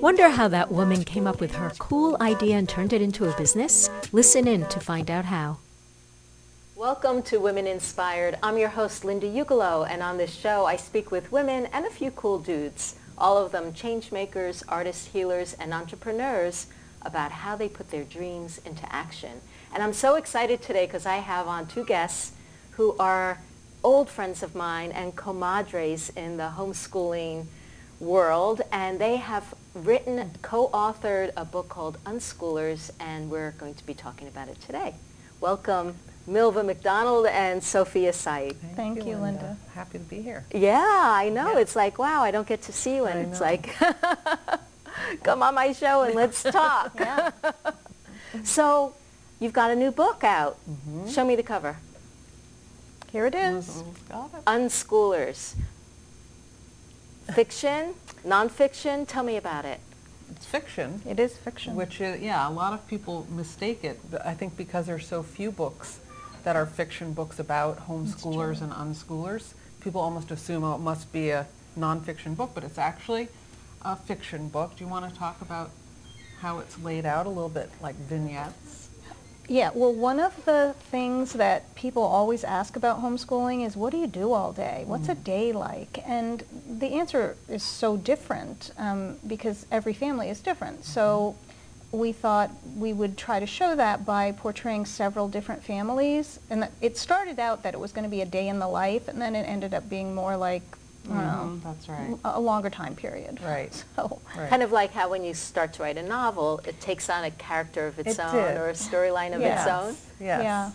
Wonder 0.00 0.28
how 0.28 0.46
that 0.48 0.70
woman 0.70 1.04
came 1.04 1.26
up 1.26 1.40
with 1.40 1.54
her 1.54 1.72
cool 1.78 2.18
idea 2.20 2.56
and 2.56 2.68
turned 2.68 2.92
it 2.92 3.00
into 3.00 3.28
a 3.28 3.36
business? 3.38 3.88
Listen 4.12 4.46
in 4.46 4.66
to 4.66 4.78
find 4.78 5.10
out 5.10 5.24
how. 5.24 5.58
Welcome 6.76 7.22
to 7.22 7.38
Women 7.38 7.66
Inspired. 7.66 8.36
I'm 8.42 8.58
your 8.58 8.68
host, 8.68 9.06
Linda 9.06 9.26
Ugelow, 9.26 9.88
and 9.88 10.02
on 10.02 10.18
this 10.18 10.34
show 10.34 10.66
I 10.66 10.76
speak 10.76 11.10
with 11.10 11.32
women 11.32 11.66
and 11.72 11.86
a 11.86 11.90
few 11.90 12.10
cool 12.10 12.38
dudes, 12.38 12.96
all 13.16 13.38
of 13.38 13.52
them 13.52 13.72
change 13.72 14.12
makers, 14.12 14.62
artists, 14.68 15.06
healers, 15.06 15.54
and 15.54 15.72
entrepreneurs 15.72 16.66
about 17.00 17.32
how 17.32 17.56
they 17.56 17.68
put 17.68 17.90
their 17.90 18.04
dreams 18.04 18.60
into 18.66 18.92
action. 18.94 19.40
And 19.72 19.82
I'm 19.82 19.94
so 19.94 20.16
excited 20.16 20.60
today 20.60 20.84
because 20.84 21.06
I 21.06 21.16
have 21.16 21.48
on 21.48 21.66
two 21.66 21.86
guests 21.86 22.32
who 22.72 22.94
are 22.98 23.40
old 23.82 24.10
friends 24.10 24.42
of 24.42 24.54
mine 24.54 24.92
and 24.92 25.16
comadres 25.16 26.14
in 26.14 26.36
the 26.36 26.52
homeschooling 26.58 27.46
world, 28.00 28.62
and 28.72 28.98
they 28.98 29.16
have 29.16 29.54
written, 29.74 30.30
co-authored 30.42 31.32
a 31.36 31.44
book 31.44 31.68
called 31.68 31.98
Unschoolers, 32.04 32.90
and 33.00 33.30
we're 33.30 33.52
going 33.52 33.74
to 33.74 33.86
be 33.86 33.94
talking 33.94 34.28
about 34.28 34.48
it 34.48 34.60
today. 34.60 34.94
Welcome, 35.40 35.96
Milva 36.28 36.64
McDonald 36.64 37.26
and 37.26 37.62
Sophia 37.62 38.12
Sayigh. 38.12 38.54
Thank, 38.54 38.76
Thank 38.76 38.98
you, 38.98 39.16
Linda. 39.16 39.22
Linda. 39.22 39.56
Happy 39.74 39.98
to 39.98 40.04
be 40.04 40.22
here. 40.22 40.44
Yeah, 40.52 40.80
I 40.80 41.28
know. 41.28 41.52
Yeah. 41.52 41.60
It's 41.60 41.76
like, 41.76 41.98
wow, 41.98 42.22
I 42.22 42.30
don't 42.30 42.46
get 42.46 42.62
to 42.62 42.72
see 42.72 42.96
you, 42.96 43.06
and 43.06 43.18
I 43.18 43.22
it's 43.22 43.40
know. 43.40 43.46
like, 43.46 43.74
come 45.22 45.42
on 45.42 45.54
my 45.54 45.72
show 45.72 46.02
and 46.02 46.14
let's 46.14 46.42
talk. 46.60 46.92
yeah. 46.98 47.30
so, 48.44 48.94
you've 49.40 49.52
got 49.52 49.70
a 49.70 49.76
new 49.76 49.90
book 49.90 50.24
out. 50.24 50.58
Mm 50.68 50.76
-hmm. 50.84 51.12
Show 51.12 51.24
me 51.26 51.36
the 51.36 51.42
cover. 51.42 51.76
Here 53.12 53.26
it 53.26 53.34
is. 53.34 53.66
Mm 53.66 53.94
-hmm. 54.10 54.54
Unschoolers 54.54 55.54
fiction, 57.34 57.94
nonfiction? 58.24 59.06
Tell 59.06 59.24
me 59.24 59.36
about 59.36 59.64
it. 59.64 59.80
It's 60.30 60.46
fiction. 60.46 61.02
It 61.06 61.20
is 61.20 61.36
fiction. 61.36 61.74
Which 61.76 62.00
is, 62.00 62.20
yeah, 62.20 62.48
a 62.48 62.50
lot 62.50 62.72
of 62.72 62.86
people 62.88 63.26
mistake 63.30 63.84
it, 63.84 64.00
I 64.24 64.34
think 64.34 64.56
because 64.56 64.86
there's 64.86 65.06
so 65.06 65.22
few 65.22 65.50
books 65.50 66.00
that 66.44 66.56
are 66.56 66.66
fiction 66.66 67.12
books 67.12 67.38
about 67.38 67.88
homeschoolers 67.88 68.60
and 68.60 68.72
unschoolers. 68.72 69.54
People 69.80 70.00
almost 70.00 70.30
assume, 70.30 70.64
oh, 70.64 70.74
it 70.74 70.80
must 70.80 71.12
be 71.12 71.30
a 71.30 71.46
nonfiction 71.78 72.36
book, 72.36 72.50
but 72.54 72.64
it's 72.64 72.78
actually 72.78 73.28
a 73.82 73.96
fiction 73.96 74.48
book. 74.48 74.76
Do 74.76 74.84
you 74.84 74.90
want 74.90 75.12
to 75.12 75.18
talk 75.18 75.40
about 75.40 75.70
how 76.40 76.58
it's 76.58 76.78
laid 76.80 77.06
out 77.06 77.26
a 77.26 77.28
little 77.28 77.48
bit, 77.48 77.70
like 77.80 77.94
vignettes? 77.94 78.85
Yeah, 79.48 79.70
well, 79.74 79.92
one 79.92 80.18
of 80.18 80.44
the 80.44 80.74
things 80.90 81.34
that 81.34 81.72
people 81.76 82.02
always 82.02 82.42
ask 82.42 82.74
about 82.74 83.00
homeschooling 83.00 83.64
is, 83.64 83.76
what 83.76 83.92
do 83.92 83.96
you 83.96 84.08
do 84.08 84.32
all 84.32 84.52
day? 84.52 84.82
What's 84.86 85.06
mm. 85.06 85.12
a 85.12 85.14
day 85.14 85.52
like? 85.52 86.02
And 86.06 86.42
the 86.68 86.94
answer 86.94 87.36
is 87.48 87.62
so 87.62 87.96
different 87.96 88.72
um, 88.76 89.18
because 89.26 89.66
every 89.70 89.92
family 89.92 90.30
is 90.30 90.40
different. 90.40 90.84
So 90.84 91.36
mm-hmm. 91.92 91.98
we 91.98 92.12
thought 92.12 92.50
we 92.76 92.92
would 92.92 93.16
try 93.16 93.38
to 93.38 93.46
show 93.46 93.76
that 93.76 94.04
by 94.04 94.32
portraying 94.32 94.84
several 94.84 95.28
different 95.28 95.62
families. 95.62 96.40
And 96.50 96.68
it 96.80 96.98
started 96.98 97.38
out 97.38 97.62
that 97.62 97.72
it 97.72 97.78
was 97.78 97.92
going 97.92 98.04
to 98.04 98.10
be 98.10 98.22
a 98.22 98.26
day 98.26 98.48
in 98.48 98.58
the 98.58 98.68
life, 98.68 99.06
and 99.06 99.22
then 99.22 99.36
it 99.36 99.44
ended 99.44 99.74
up 99.74 99.88
being 99.88 100.12
more 100.12 100.36
like 100.36 100.75
Mm 101.08 101.18
-hmm. 101.18 101.62
That's 101.62 101.88
right. 101.88 102.18
A 102.24 102.40
longer 102.40 102.70
time 102.70 102.94
period. 102.94 103.40
Right. 103.42 103.84
So 103.96 104.20
right. 104.36 104.50
kind 104.50 104.62
of 104.62 104.72
like 104.72 104.92
how 104.92 105.10
when 105.10 105.24
you 105.24 105.34
start 105.34 105.72
to 105.74 105.82
write 105.82 105.98
a 106.00 106.02
novel, 106.02 106.60
it 106.66 106.80
takes 106.80 107.08
on 107.08 107.24
a 107.24 107.30
character 107.30 107.86
of 107.86 107.98
its 107.98 108.18
it 108.18 108.24
own 108.24 108.34
did. 108.34 108.56
or 108.56 108.68
a 108.68 108.74
storyline 108.74 109.34
of 109.34 109.40
yes. 109.40 109.60
its 109.60 109.70
own. 109.76 109.96
Yes. 110.20 110.42
Yeah. 110.42 110.70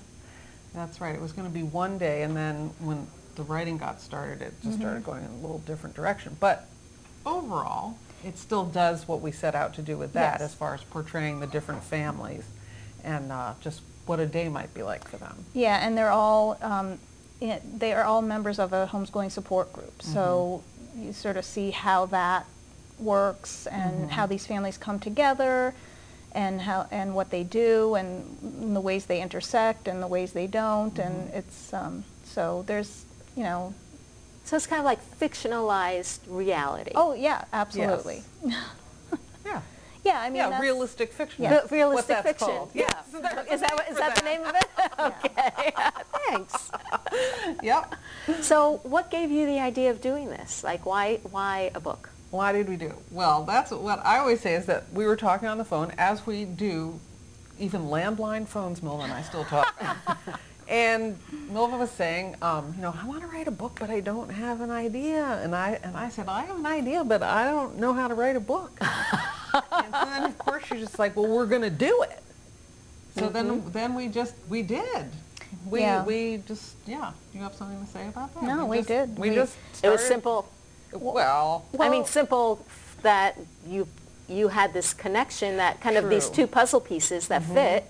That's 0.73 1.01
right. 1.01 1.15
It 1.15 1.21
was 1.21 1.33
going 1.33 1.47
to 1.53 1.53
be 1.53 1.65
one 1.77 1.97
day, 1.97 2.23
and 2.23 2.35
then 2.35 2.71
when 2.79 3.07
the 3.35 3.43
writing 3.43 3.77
got 3.77 4.01
started, 4.01 4.41
it 4.41 4.53
just 4.53 4.63
mm 4.63 4.71
-hmm. 4.71 4.79
started 4.79 5.03
going 5.03 5.23
in 5.23 5.31
a 5.39 5.41
little 5.45 5.61
different 5.65 5.95
direction. 5.95 6.37
But 6.39 6.57
overall, 7.23 7.93
it 8.23 8.37
still 8.37 8.65
does 8.65 9.07
what 9.07 9.21
we 9.21 9.31
set 9.31 9.55
out 9.55 9.73
to 9.73 9.81
do 9.81 9.97
with 9.97 10.13
that, 10.13 10.39
yes. 10.39 10.49
as 10.49 10.53
far 10.53 10.73
as 10.73 10.81
portraying 10.83 11.39
the 11.39 11.47
different 11.47 11.83
families 11.83 12.43
and 13.03 13.31
uh, 13.31 13.53
just 13.61 13.81
what 14.05 14.19
a 14.19 14.25
day 14.25 14.49
might 14.49 14.73
be 14.73 14.83
like 14.83 15.07
for 15.07 15.17
them. 15.17 15.45
Yeah, 15.53 15.85
and 15.85 15.97
they're 15.97 16.11
all 16.11 16.57
um, 16.61 16.99
it, 17.41 17.79
they 17.79 17.93
are 17.93 18.03
all 18.03 18.21
members 18.21 18.59
of 18.59 18.71
a 18.71 18.87
homeschooling 18.91 19.31
support 19.31 19.73
group. 19.73 19.97
Mm 20.03 20.07
-hmm. 20.07 20.13
So 20.13 20.61
you 20.95 21.13
sort 21.13 21.37
of 21.37 21.45
see 21.45 21.71
how 21.71 22.05
that 22.07 22.45
works 22.99 23.67
and 23.67 23.93
mm 23.93 24.03
-hmm. 24.03 24.15
how 24.17 24.27
these 24.27 24.47
families 24.47 24.77
come 24.77 24.99
together 24.99 25.73
and 26.33 26.61
how 26.61 26.85
and 26.91 27.13
what 27.13 27.29
they 27.29 27.43
do 27.43 27.95
and 27.95 28.07
the 28.73 28.81
ways 28.81 29.05
they 29.05 29.21
intersect 29.21 29.87
and 29.87 30.01
the 30.01 30.07
ways 30.07 30.31
they 30.31 30.47
don't 30.47 30.93
mm 30.93 31.03
-hmm. 31.03 31.05
and 31.05 31.15
mm-hmm. 31.15 31.39
it's 31.39 31.73
um, 31.73 32.03
so 32.33 32.63
there's 32.65 32.91
you 33.35 33.43
know 33.43 33.73
so 34.43 34.55
it's 34.57 34.67
kind 34.67 34.79
of 34.79 34.85
like 34.85 34.99
fictionalized 35.19 36.19
reality. 36.27 36.91
Oh 36.95 37.13
yeah, 37.13 37.45
absolutely. 37.53 38.23
Yes. 38.43 38.65
yeah. 39.45 39.61
Yeah, 40.03 40.19
I 40.19 40.29
mean, 40.29 40.37
yeah, 40.37 40.59
realistic 40.59 41.13
fiction. 41.13 41.43
Yeah. 41.43 41.61
realistic 41.69 42.17
fiction. 42.23 42.47
Called. 42.47 42.71
Yeah. 42.73 42.89
Yes. 42.89 43.05
Is 43.07 43.21
that 43.61 43.89
is 43.91 43.97
that, 43.97 43.97
that 43.97 44.15
the 44.15 44.23
name 44.23 44.41
of 44.41 44.55
it? 44.55 44.69
okay. 44.99 45.73
Thanks. 46.27 46.71
yep. 47.61 47.93
So, 48.41 48.79
what 48.83 49.11
gave 49.11 49.29
you 49.29 49.45
the 49.45 49.59
idea 49.59 49.91
of 49.91 50.01
doing 50.01 50.29
this? 50.29 50.63
Like, 50.63 50.85
why 50.85 51.17
why 51.29 51.71
a 51.75 51.79
book? 51.79 52.09
Why 52.31 52.51
did 52.51 52.67
we 52.67 52.77
do? 52.77 52.87
It? 52.87 52.95
Well, 53.11 53.43
that's 53.43 53.71
what 53.71 54.03
I 54.05 54.17
always 54.17 54.39
say 54.41 54.55
is 54.55 54.65
that 54.65 54.91
we 54.91 55.05
were 55.05 55.17
talking 55.17 55.47
on 55.47 55.57
the 55.57 55.65
phone 55.65 55.93
as 55.97 56.25
we 56.25 56.45
do. 56.45 56.99
Even 57.59 57.83
landline 57.83 58.47
phones, 58.47 58.79
Milva 58.79 59.03
and 59.03 59.13
I 59.13 59.21
still 59.21 59.43
talk. 59.45 59.79
And 60.71 61.19
Milva 61.51 61.77
was 61.77 61.91
saying, 61.91 62.37
um, 62.41 62.73
you 62.77 62.81
know, 62.81 62.95
I 62.97 63.05
want 63.05 63.19
to 63.23 63.27
write 63.27 63.49
a 63.49 63.51
book, 63.51 63.75
but 63.77 63.89
I 63.89 63.99
don't 63.99 64.29
have 64.29 64.61
an 64.61 64.71
idea. 64.71 65.25
And 65.43 65.53
I 65.53 65.77
and 65.83 65.97
I 65.97 66.07
said, 66.07 66.29
I 66.29 66.43
have 66.43 66.57
an 66.57 66.65
idea, 66.65 67.03
but 67.03 67.21
I 67.21 67.43
don't 67.43 67.77
know 67.77 67.91
how 67.91 68.07
to 68.07 68.13
write 68.13 68.37
a 68.37 68.39
book. 68.39 68.79
And 69.93 70.03
so 70.03 70.05
then, 70.05 70.23
of 70.23 70.37
course, 70.37 70.69
you're 70.69 70.79
just 70.79 70.99
like, 70.99 71.15
well, 71.15 71.27
we're 71.27 71.45
going 71.45 71.61
to 71.61 71.69
do 71.69 72.03
it. 72.03 72.21
So 73.15 73.21
mm 73.21 73.27
-hmm. 73.27 73.33
then, 73.33 73.47
mm-hmm. 73.47 73.71
then 73.71 73.95
we 73.95 74.09
just 74.09 74.33
we 74.49 74.63
did. 74.63 75.05
We 75.69 75.79
yeah. 75.79 76.05
we 76.05 76.41
just 76.47 76.75
yeah. 76.85 77.11
You 77.33 77.43
have 77.43 77.55
something 77.55 77.85
to 77.85 77.91
say 77.91 78.07
about 78.07 78.33
that? 78.33 78.43
No, 78.43 78.65
we, 78.65 78.69
we 78.69 78.77
just, 78.77 78.87
did. 78.87 79.19
We, 79.19 79.29
we 79.29 79.35
just 79.35 79.53
started, 79.73 79.87
it 79.87 79.99
was 79.99 80.07
simple. 80.07 80.45
Well, 80.91 81.63
well, 81.71 81.87
I 81.87 81.89
mean, 81.89 82.05
simple 82.05 82.57
that 83.01 83.35
you 83.67 83.87
you 84.27 84.49
had 84.49 84.73
this 84.73 84.93
connection 84.93 85.57
that 85.57 85.81
kind 85.81 85.95
true. 85.95 86.05
of 86.05 86.09
these 86.09 86.29
two 86.29 86.47
puzzle 86.47 86.81
pieces 86.81 87.27
that 87.27 87.41
mm 87.41 87.47
-hmm. 87.47 87.53
fit. 87.53 87.83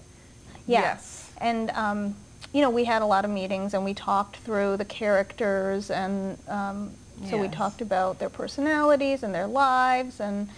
Yeah. 0.65 0.81
Yes. 0.81 1.01
And 1.37 1.69
um, 1.75 2.15
you 2.53 2.61
know, 2.61 2.69
we 2.69 2.85
had 2.85 3.01
a 3.01 3.05
lot 3.05 3.25
of 3.25 3.31
meetings 3.31 3.73
and 3.73 3.83
we 3.85 3.93
talked 3.93 4.37
through 4.45 4.77
the 4.77 4.85
characters 4.85 5.89
and 5.89 6.37
um, 6.47 6.91
so 7.29 7.35
yes. 7.35 7.41
we 7.41 7.47
talked 7.47 7.81
about 7.81 8.19
their 8.19 8.29
personalities 8.29 9.23
and 9.23 9.33
their 9.33 9.47
lives 9.47 10.19
and 10.19 10.49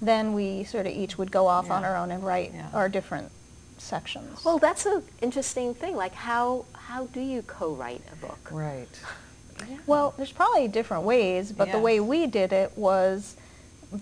then 0.00 0.34
we 0.34 0.64
sort 0.64 0.86
of 0.86 0.92
each 0.92 1.18
would 1.18 1.30
go 1.30 1.46
off 1.46 1.66
yeah. 1.66 1.74
on 1.74 1.84
our 1.84 1.96
own 1.96 2.10
and 2.10 2.24
write 2.24 2.52
yeah. 2.54 2.68
our 2.72 2.88
different 2.88 3.30
sections. 3.78 4.44
Well, 4.44 4.58
that's 4.58 4.86
an 4.86 5.02
interesting 5.22 5.74
thing. 5.74 5.96
Like 5.96 6.14
how, 6.14 6.64
how 6.72 7.06
do 7.06 7.20
you 7.20 7.42
co-write 7.42 8.02
a 8.12 8.16
book? 8.16 8.48
Right. 8.50 8.88
Yeah. 9.68 9.78
Well, 9.86 10.14
there's 10.16 10.32
probably 10.32 10.68
different 10.68 11.04
ways, 11.04 11.52
but 11.52 11.68
yes. 11.68 11.76
the 11.76 11.80
way 11.80 12.00
we 12.00 12.26
did 12.26 12.52
it 12.52 12.76
was 12.76 13.36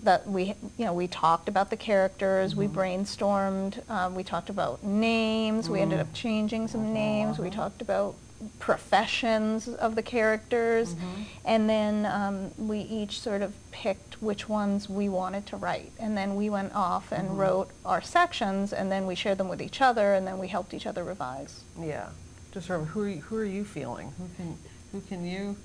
that 0.03 0.27
we, 0.27 0.55
you 0.77 0.85
know, 0.85 0.93
we 0.93 1.07
talked 1.07 1.47
about 1.47 1.69
the 1.69 1.77
characters, 1.77 2.51
mm 2.51 2.55
-hmm. 2.55 2.59
we 2.59 2.65
mm-hmm. 2.65 2.75
brainstormed, 2.75 3.81
um, 3.89 4.15
we 4.15 4.23
talked 4.23 4.49
about 4.49 4.83
names, 4.83 5.67
mm. 5.67 5.73
we 5.73 5.81
ended 5.81 5.99
up 5.99 6.07
mm. 6.07 6.13
changing 6.13 6.67
some 6.67 6.83
-huh. 6.85 6.93
names, 6.93 7.37
we 7.37 7.49
talked 7.49 7.81
about 7.89 8.15
professions 8.59 9.67
of 9.67 9.95
the 9.95 10.01
characters, 10.01 10.93
mm 10.93 10.99
-hmm. 10.99 11.25
and 11.45 11.69
then 11.69 12.05
um, 12.05 12.67
we 12.67 12.77
each 12.77 13.21
sort 13.21 13.41
of 13.41 13.51
picked 13.71 14.21
which 14.21 14.49
ones 14.49 14.89
we 14.89 15.09
wanted 15.09 15.45
to 15.45 15.57
write, 15.57 15.91
and 15.99 16.17
then 16.17 16.35
we 16.35 16.49
went 16.49 16.73
off 16.75 17.11
and 17.11 17.27
-hmm. 17.27 17.37
wrote 17.37 17.69
our 17.83 18.01
sections, 18.01 18.73
and 18.73 18.89
then 18.89 19.05
we 19.05 19.15
shared 19.15 19.37
them 19.37 19.49
with 19.49 19.61
each 19.61 19.81
other, 19.81 20.15
and 20.15 20.25
then 20.27 20.39
we 20.39 20.47
helped 20.47 20.73
each 20.73 20.87
other 20.87 21.03
revise. 21.03 21.53
Yeah, 21.79 22.07
just 22.53 22.67
sort 22.67 22.81
of 22.81 22.87
who 22.87 23.01
are 23.01 23.09
you, 23.09 23.21
who 23.29 23.35
are 23.37 23.51
you 23.57 23.65
feeling? 23.65 24.13
Who 24.17 24.27
can 24.37 24.57
who 24.91 25.01
can 25.09 25.25
you 25.25 25.55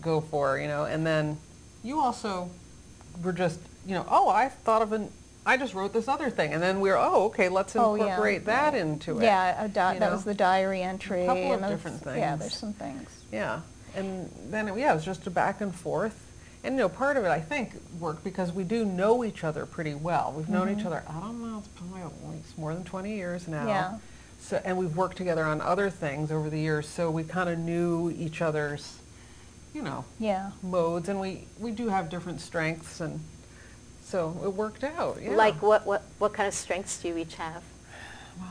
go 0.00 0.20
for? 0.30 0.58
You 0.58 0.68
know, 0.68 0.84
and 0.94 1.04
then 1.04 1.38
you 1.82 2.04
also 2.04 2.48
we're 3.22 3.32
just, 3.32 3.60
you 3.86 3.94
know, 3.94 4.06
oh, 4.08 4.28
I 4.28 4.48
thought 4.48 4.82
of 4.82 4.92
an, 4.92 5.10
I 5.46 5.56
just 5.56 5.74
wrote 5.74 5.92
this 5.92 6.08
other 6.08 6.28
thing, 6.28 6.52
and 6.52 6.60
then 6.62 6.80
we're, 6.80 6.96
oh, 6.96 7.26
okay, 7.26 7.48
let's 7.48 7.76
incorporate 7.76 8.42
oh, 8.46 8.50
yeah. 8.50 8.70
that 8.70 8.74
into 8.74 9.18
it. 9.18 9.22
Yeah, 9.22 9.68
that 9.68 10.00
know? 10.00 10.10
was 10.10 10.24
the 10.24 10.34
diary 10.34 10.82
entry. 10.82 11.22
A 11.22 11.26
couple 11.26 11.54
of 11.54 11.60
different 11.68 12.02
things. 12.02 12.18
Yeah, 12.18 12.34
there's 12.34 12.56
some 12.56 12.72
things. 12.72 13.08
Yeah, 13.30 13.60
and 13.94 14.28
then, 14.50 14.66
yeah, 14.76 14.90
it 14.90 14.96
was 14.96 15.04
just 15.04 15.26
a 15.28 15.30
back 15.30 15.60
and 15.60 15.72
forth. 15.72 16.24
And, 16.64 16.74
you 16.74 16.80
know, 16.80 16.88
part 16.88 17.16
of 17.16 17.24
it, 17.24 17.28
I 17.28 17.38
think, 17.38 17.74
worked 18.00 18.24
because 18.24 18.52
we 18.52 18.64
do 18.64 18.84
know 18.84 19.22
each 19.22 19.44
other 19.44 19.66
pretty 19.66 19.94
well. 19.94 20.34
We've 20.36 20.48
known 20.48 20.66
mm 20.66 20.74
-hmm. 20.74 20.78
each 20.78 20.84
mm-hmm. 20.84 20.86
other, 20.88 21.04
I 21.08 21.20
don't 21.20 21.40
know, 21.40 21.58
it's 21.58 21.68
probably 21.68 22.38
it's 22.40 22.58
more 22.58 22.74
than 22.74 22.84
20 22.84 23.10
years 23.14 23.46
now. 23.46 23.66
Yeah. 23.68 23.94
So, 24.40 24.60
and 24.64 24.76
we've 24.76 24.96
worked 24.96 25.16
together 25.16 25.44
on 25.44 25.60
other 25.60 25.90
things 25.90 26.30
over 26.30 26.50
the 26.50 26.58
years, 26.58 26.88
so 26.88 27.10
we 27.10 27.24
kind 27.24 27.48
of 27.48 27.58
knew 27.58 28.10
each 28.10 28.42
other's 28.42 28.98
you 29.76 29.82
know, 29.82 30.04
yeah. 30.18 30.52
modes, 30.62 31.10
and 31.10 31.20
we, 31.20 31.46
we 31.58 31.70
do 31.70 31.88
have 31.88 32.08
different 32.08 32.40
strengths, 32.40 33.02
and 33.02 33.20
so 34.06 34.40
it 34.44 34.52
worked 34.54 34.84
out. 34.84 35.18
Yeah. 35.20 35.30
Like 35.30 35.60
what, 35.62 35.84
what, 35.86 36.02
what 36.18 36.32
kind 36.32 36.46
of 36.46 36.54
strengths 36.54 37.00
do 37.02 37.08
you 37.08 37.16
each 37.18 37.34
have? 37.36 37.62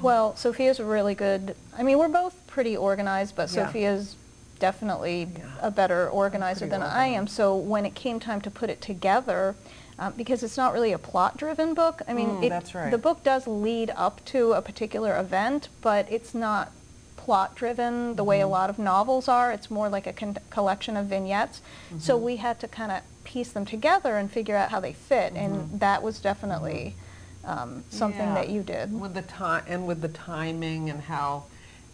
Well, 0.02 0.36
Sophia's 0.36 0.80
really 0.80 1.16
good. 1.16 1.56
I 1.78 1.84
mean, 1.84 1.98
we're 1.98 2.10
both 2.10 2.36
pretty 2.48 2.76
organized, 2.76 3.36
but 3.36 3.50
yeah. 3.54 3.66
Sophia's 3.68 4.16
definitely 4.60 5.30
yeah. 5.38 5.46
a 5.62 5.72
better 5.72 6.10
organizer 6.10 6.66
than 6.66 6.82
organized. 6.82 6.98
I 6.98 7.08
am. 7.08 7.28
So 7.28 7.56
when 7.56 7.86
it 7.86 7.94
came 7.96 8.20
time 8.20 8.42
to 8.42 8.52
put 8.52 8.70
it 8.70 8.82
together, 8.82 9.56
um, 10.00 10.14
because 10.18 10.44
it's 10.44 10.58
not 10.58 10.74
really 10.74 10.92
a 10.92 10.98
plot-driven 10.98 11.74
book. 11.74 12.02
I 12.08 12.14
mean, 12.14 12.28
Mm, 12.30 12.44
it, 12.46 12.50
that's 12.50 12.76
right. 12.76 12.92
the 12.92 12.98
book 12.98 13.24
does 13.24 13.48
lead 13.48 13.92
up 13.96 14.26
to 14.26 14.54
a 14.54 14.62
particular 14.62 15.18
event, 15.18 15.70
but 15.82 16.06
it's 16.12 16.34
not 16.34 16.72
plot-driven 17.16 18.16
the 18.16 18.24
way 18.24 18.40
Mm-hmm. 18.40 18.48
a 18.48 18.52
lot 18.52 18.70
of 18.70 18.78
novels 18.80 19.28
are. 19.28 19.52
It's 19.52 19.70
more 19.72 19.88
like 19.90 20.06
a 20.08 20.14
con- 20.14 20.38
collection 20.50 20.98
of 20.98 21.06
vignettes. 21.08 21.62
So 22.00 22.16
Mm-hmm. 22.16 22.26
we 22.26 22.36
had 22.38 22.60
to 22.60 22.68
kind 22.68 22.92
of 22.92 23.02
piece 23.26 23.52
them 23.52 23.66
together 23.66 24.16
and 24.16 24.32
figure 24.32 24.56
out 24.56 24.70
how 24.70 24.80
they 24.80 24.94
fit, 24.94 25.34
and 25.34 25.80
that 25.82 26.02
was 26.02 26.20
definitely 26.20 26.96
um, 27.44 27.84
something 27.90 28.20
Mm-hmm. 28.22 28.36
Yeah. 28.36 28.42
that 28.42 28.50
you 28.50 28.64
did. 28.64 28.94
With 29.00 29.14
the 29.14 29.22
time 29.24 29.64
and 29.68 29.86
with 29.86 30.02
the 30.02 30.08
timing 30.08 30.90
and 30.90 31.02
how, 31.02 31.44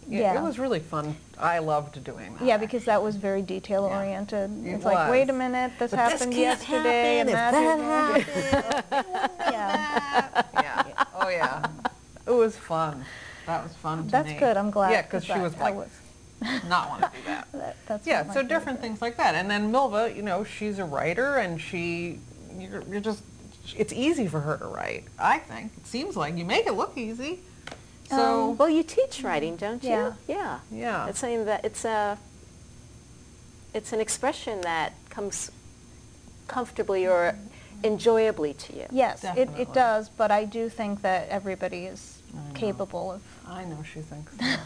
yeah, 0.08 0.38
it 0.38 0.42
was 0.42 0.58
really 0.58 0.80
fun. 0.80 1.16
I 1.38 1.58
loved 1.58 2.02
doing 2.04 2.34
that. 2.36 2.44
Yeah, 2.44 2.56
because 2.56 2.84
that 2.84 3.02
was 3.02 3.16
very 3.16 3.42
detail 3.42 3.84
oriented. 3.84 4.50
It 4.64 4.70
It's 4.74 4.84
like, 4.84 5.10
wait 5.10 5.28
a 5.28 5.32
minute, 5.32 5.72
this 5.78 5.90
But 5.90 5.98
happened 5.98 6.32
can't 6.32 6.58
yesterday, 6.60 7.18
and 7.20 7.28
happen 7.30 8.20
if 8.20 8.26
that 8.26 8.84
that 8.90 8.92
didn't- 8.94 9.40
yeah. 9.52 10.42
yeah. 10.54 11.04
Oh 11.14 11.28
yeah. 11.28 11.66
It 12.26 12.30
was 12.30 12.56
fun. 12.56 13.04
That 13.46 13.64
was 13.64 13.74
fun 13.74 14.04
to 14.04 14.10
That's 14.10 14.28
me. 14.28 14.38
good. 14.38 14.56
I'm 14.56 14.70
glad. 14.70 14.92
Yeah, 14.92 15.02
because 15.02 15.24
she 15.24 15.38
was 15.38 15.56
like, 15.58 15.74
not 16.68 16.88
want 16.90 17.02
to 17.02 17.10
do 17.18 17.24
that. 17.26 17.48
that- 17.52 17.76
that's 17.86 18.06
Yeah, 18.06 18.18
one 18.18 18.20
of 18.22 18.26
my 18.28 18.34
so 18.34 18.42
different 18.48 18.80
things. 18.80 18.98
things 18.98 19.02
like 19.02 19.16
that. 19.18 19.34
And 19.34 19.50
then 19.50 19.72
Milva, 19.72 20.14
you 20.14 20.22
know, 20.22 20.44
she's 20.44 20.78
a 20.78 20.84
writer 20.84 21.36
and 21.36 21.60
she, 21.60 22.18
you're, 22.58 22.82
you're 22.84 23.00
just, 23.00 23.22
it's 23.76 23.92
easy 23.92 24.26
for 24.26 24.40
her 24.40 24.56
to 24.58 24.66
write, 24.66 25.04
I 25.18 25.38
think. 25.38 25.72
It 25.76 25.86
seems 25.86 26.16
like 26.16 26.36
you 26.36 26.44
make 26.44 26.66
it 26.66 26.72
look 26.72 26.96
easy. 26.96 27.40
So, 28.08 28.50
um, 28.50 28.56
Well, 28.58 28.68
you 28.68 28.82
teach 28.82 29.22
writing, 29.22 29.56
don't 29.56 29.82
you? 29.82 29.90
Yeah. 29.90 30.12
Yeah. 30.28 30.58
yeah. 30.70 31.06
It's 31.08 31.20
something 31.20 31.44
that 31.46 31.64
it's 31.64 31.84
a 31.84 32.18
it's 33.74 33.92
an 33.94 34.00
expression 34.00 34.60
that 34.62 34.92
comes 35.08 35.50
comfortably 36.46 37.06
or 37.06 37.34
enjoyably 37.82 38.52
to 38.54 38.76
you. 38.76 38.86
Yes, 38.90 39.24
it, 39.24 39.48
it 39.56 39.72
does, 39.72 40.10
but 40.10 40.30
I 40.30 40.44
do 40.44 40.68
think 40.68 41.00
that 41.02 41.28
everybody 41.30 41.86
is 41.86 42.20
capable 42.54 43.12
of. 43.12 43.22
I 43.48 43.64
know 43.64 43.82
she 43.82 44.00
thinks 44.00 44.36
so. 44.38 44.56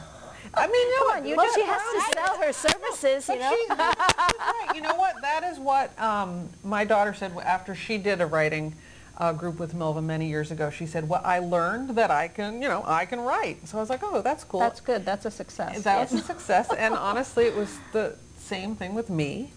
I 0.57 0.67
mean, 0.67 0.75
you 0.75 1.01
know 1.01 1.07
what? 1.07 1.27
you 1.27 1.37
well, 1.37 1.55
she 1.55 1.63
has 1.63 1.83
to 1.83 2.21
sell 2.21 2.41
her 2.41 2.53
services, 2.53 3.29
you 3.29 3.39
know. 3.39 3.51
she- 3.51 3.75
right. 3.75 4.73
You 4.75 4.81
know 4.81 4.95
what? 4.95 5.21
That 5.23 5.45
is 5.45 5.59
what 5.59 5.99
um, 6.01 6.49
my 6.65 6.85
daughter 6.85 7.15
said 7.15 7.33
after 7.39 7.75
she 7.75 7.99
did 7.99 8.21
a 8.21 8.27
writing 8.27 8.75
uh, 9.19 9.33
group 9.33 9.59
with 9.59 9.75
Milva 9.75 10.03
many 10.03 10.29
years 10.29 10.51
ago. 10.51 10.71
She 10.71 10.87
said, 10.87 11.09
"Well, 11.09 11.23
I 11.25 11.39
learned 11.39 11.91
that 11.91 12.11
I 12.11 12.29
can, 12.29 12.63
you 12.63 12.69
know, 12.69 12.83
I 12.87 13.07
can 13.07 13.21
write." 13.21 13.67
So 13.69 13.79
I 13.79 13.81
was 13.81 13.91
like, 13.91 14.01
"Oh, 14.03 14.23
that's 14.23 14.45
cool." 14.45 14.61
That's 14.61 14.81
good. 14.81 15.05
That's 15.05 15.25
a 15.27 15.31
success. 15.31 15.83
that 15.83 15.99
yes. 15.99 16.13
was 16.13 16.23
a 16.23 16.25
success. 16.25 16.69
And 16.77 16.95
honestly, 16.95 17.45
it 17.45 17.55
was 17.55 17.79
the 17.93 18.17
same 18.39 18.77
thing 18.77 18.95
with 18.95 19.11
me 19.11 19.53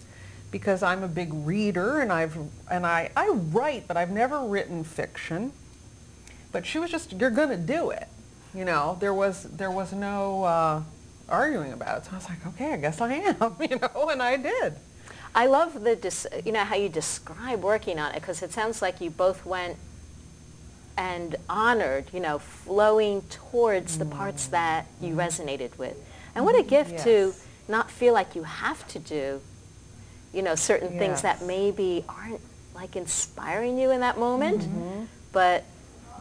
because 0.52 0.82
I'm 0.82 1.04
a 1.04 1.08
big 1.08 1.34
reader 1.34 2.00
and 2.00 2.12
I've 2.12 2.38
and 2.70 2.86
I, 2.86 3.12
I 3.16 3.30
write, 3.30 3.88
but 3.88 3.98
I've 3.98 4.12
never 4.12 4.42
written 4.42 4.84
fiction. 4.84 5.52
But 6.52 6.66
she 6.66 6.80
was 6.80 6.90
just, 6.90 7.14
you're 7.14 7.30
going 7.30 7.50
to 7.50 7.58
do 7.58 7.92
it. 7.92 8.08
You 8.54 8.66
know, 8.66 8.98
there 9.00 9.14
was 9.14 9.44
there 9.44 9.72
was 9.72 9.94
no 9.94 10.44
uh, 10.44 10.82
arguing 11.28 11.74
about 11.74 12.00
it. 12.00 12.06
So 12.06 12.12
I 12.14 12.16
was 12.16 12.30
like, 12.30 12.46
okay, 12.48 12.74
I 12.74 12.78
guess 12.78 13.02
I 13.02 13.14
am. 13.14 13.56
You 13.70 13.80
know, 13.80 14.10
and 14.10 14.22
I 14.22 14.38
did. 14.38 14.76
I 15.36 15.46
love 15.46 15.84
the 15.84 15.96
dis- 15.96 16.28
you 16.46 16.52
know 16.52 16.64
how 16.64 16.76
you 16.76 16.90
describe 16.90 17.62
working 17.62 18.00
on 18.00 18.12
it 18.12 18.16
because 18.16 18.42
it 18.42 18.52
sounds 18.52 18.82
like 18.82 19.00
you 19.00 19.10
both 19.10 19.46
went 19.46 19.78
and 20.98 21.36
honored, 21.48 22.06
you 22.12 22.20
know, 22.20 22.40
flowing 22.40 23.22
towards 23.30 23.98
the 23.98 24.06
parts 24.06 24.44
mm-hmm. 24.44 24.52
that 24.52 24.88
you 25.00 25.16
mm-hmm. 25.16 25.20
resonated 25.20 25.78
with. 25.78 25.96
And 26.36 26.44
what 26.44 26.60
a 26.60 26.64
gift 26.64 27.00
to 27.04 27.34
not 27.70 27.90
feel 27.90 28.14
like 28.14 28.36
you 28.36 28.44
have 28.44 28.86
to 28.90 29.00
do, 29.00 29.42
you 30.34 30.42
know, 30.42 30.56
certain 30.56 30.98
things 30.98 31.22
that 31.22 31.42
maybe 31.44 32.04
aren't 32.10 32.42
like 32.76 32.96
inspiring 32.96 33.78
you 33.78 33.92
in 33.92 34.02
that 34.02 34.18
moment, 34.18 34.62
mm-hmm. 34.62 35.06
but 35.32 35.64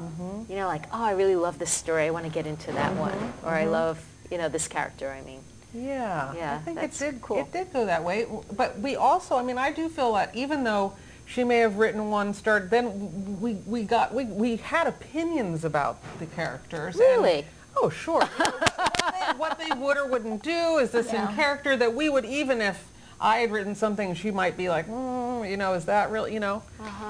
Mm-hmm. 0.00 0.50
you 0.50 0.58
know, 0.58 0.66
like, 0.66 0.86
oh, 0.92 1.02
I 1.02 1.12
really 1.12 1.36
love 1.36 1.58
this 1.58 1.70
story. 1.70 2.04
I 2.04 2.10
want 2.10 2.24
to 2.24 2.30
get 2.30 2.46
into 2.46 2.72
that 2.72 2.90
mm-hmm. 2.92 3.00
one, 3.00 3.32
or 3.44 3.50
I 3.50 3.62
mm-hmm. 3.62 3.72
love, 3.72 4.04
you 4.30 4.38
know, 4.38 4.48
this 4.48 4.68
character. 4.68 5.10
I 5.10 5.22
mean, 5.22 5.40
Yeah, 5.74 6.32
Yeah, 6.34 6.54
I 6.54 6.58
think 6.58 6.82
it 6.82 6.92
did. 6.92 7.20
cool. 7.22 7.38
It 7.38 7.52
did 7.52 7.72
go 7.72 7.86
that 7.86 8.02
way, 8.04 8.26
but 8.56 8.78
we 8.78 8.96
also, 8.96 9.36
I 9.36 9.42
mean, 9.42 9.58
I 9.58 9.72
do 9.72 9.88
feel 9.88 10.12
that 10.14 10.34
even 10.34 10.64
though 10.64 10.94
she 11.26 11.44
may 11.44 11.58
have 11.58 11.76
written 11.76 12.10
one 12.10 12.32
start, 12.32 12.70
then 12.70 13.40
we 13.40 13.54
we 13.66 13.82
got 13.82 14.14
we 14.14 14.24
we 14.24 14.56
had 14.56 14.86
opinions 14.86 15.64
about 15.64 15.98
the 16.18 16.26
characters. 16.26 16.94
and- 16.94 17.02
Really? 17.02 17.44
oh, 17.76 17.90
sure. 17.90 18.24
what, 18.36 19.12
they, 19.12 19.38
what 19.38 19.58
they 19.58 19.70
would 19.78 19.96
or 19.96 20.06
wouldn't 20.06 20.42
do 20.42 20.78
is 20.78 20.90
this 20.90 21.12
Yeah. 21.12 21.28
in 21.28 21.36
character 21.36 21.76
that 21.76 21.94
we 21.94 22.08
would 22.08 22.24
even 22.24 22.60
if 22.60 22.88
I 23.20 23.38
had 23.38 23.50
written 23.50 23.74
something, 23.74 24.14
she 24.14 24.30
might 24.30 24.56
be 24.56 24.68
like, 24.68 24.86
mm, 24.88 25.48
you 25.48 25.56
know, 25.56 25.74
is 25.74 25.86
that 25.86 26.10
really, 26.10 26.32
you 26.32 26.40
know? 26.40 26.62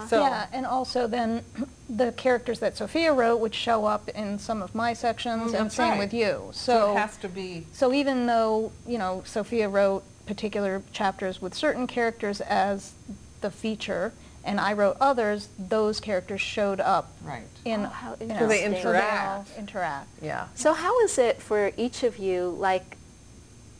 So 0.08 0.20
yeah, 0.20 0.46
and 0.52 0.64
also 0.64 1.06
then 1.06 1.44
the 1.88 2.12
characters 2.12 2.60
that 2.60 2.76
Sophia 2.76 3.12
wrote 3.12 3.38
would 3.38 3.54
show 3.54 3.84
up 3.84 4.08
in 4.10 4.38
some 4.38 4.62
of 4.62 4.74
my 4.74 4.92
sections, 4.94 5.52
Mm, 5.52 5.60
and 5.60 5.72
same 5.72 5.90
right. 5.90 5.98
with 5.98 6.14
you. 6.14 6.48
so 6.52 6.72
So, 6.72 6.92
it 6.92 6.98
has 6.98 7.16
to 7.18 7.28
be. 7.28 7.66
so 7.72 7.92
even 7.92 8.26
though 8.26 8.72
you 8.86 8.98
know 8.98 9.22
Sophia 9.26 9.68
wrote 9.68 10.02
particular 10.26 10.82
chapters 10.92 11.40
with 11.42 11.54
certain 11.54 11.86
characters 11.86 12.40
as 12.42 12.92
the 13.40 13.50
feature, 13.50 14.12
and 14.44 14.60
I 14.60 14.72
wrote 14.72 14.96
others, 15.00 15.48
those 15.58 16.00
characters 16.00 16.40
showed 16.40 16.80
up 16.80 17.12
Right. 17.22 17.42
in 17.64 17.84
Oh, 17.86 17.88
how 17.88 18.16
you 18.20 18.26
know, 18.28 18.34
interesting. 18.34 18.48
they 18.72 18.80
so 18.82 18.88
all 18.88 18.92
interact. 18.94 19.58
interact. 19.58 20.08
Yeah. 20.22 20.46
So 20.54 20.72
how 20.74 21.00
is 21.00 21.18
it 21.18 21.40
for 21.42 21.70
each 21.76 22.02
of 22.02 22.18
you, 22.18 22.48
like, 22.58 22.96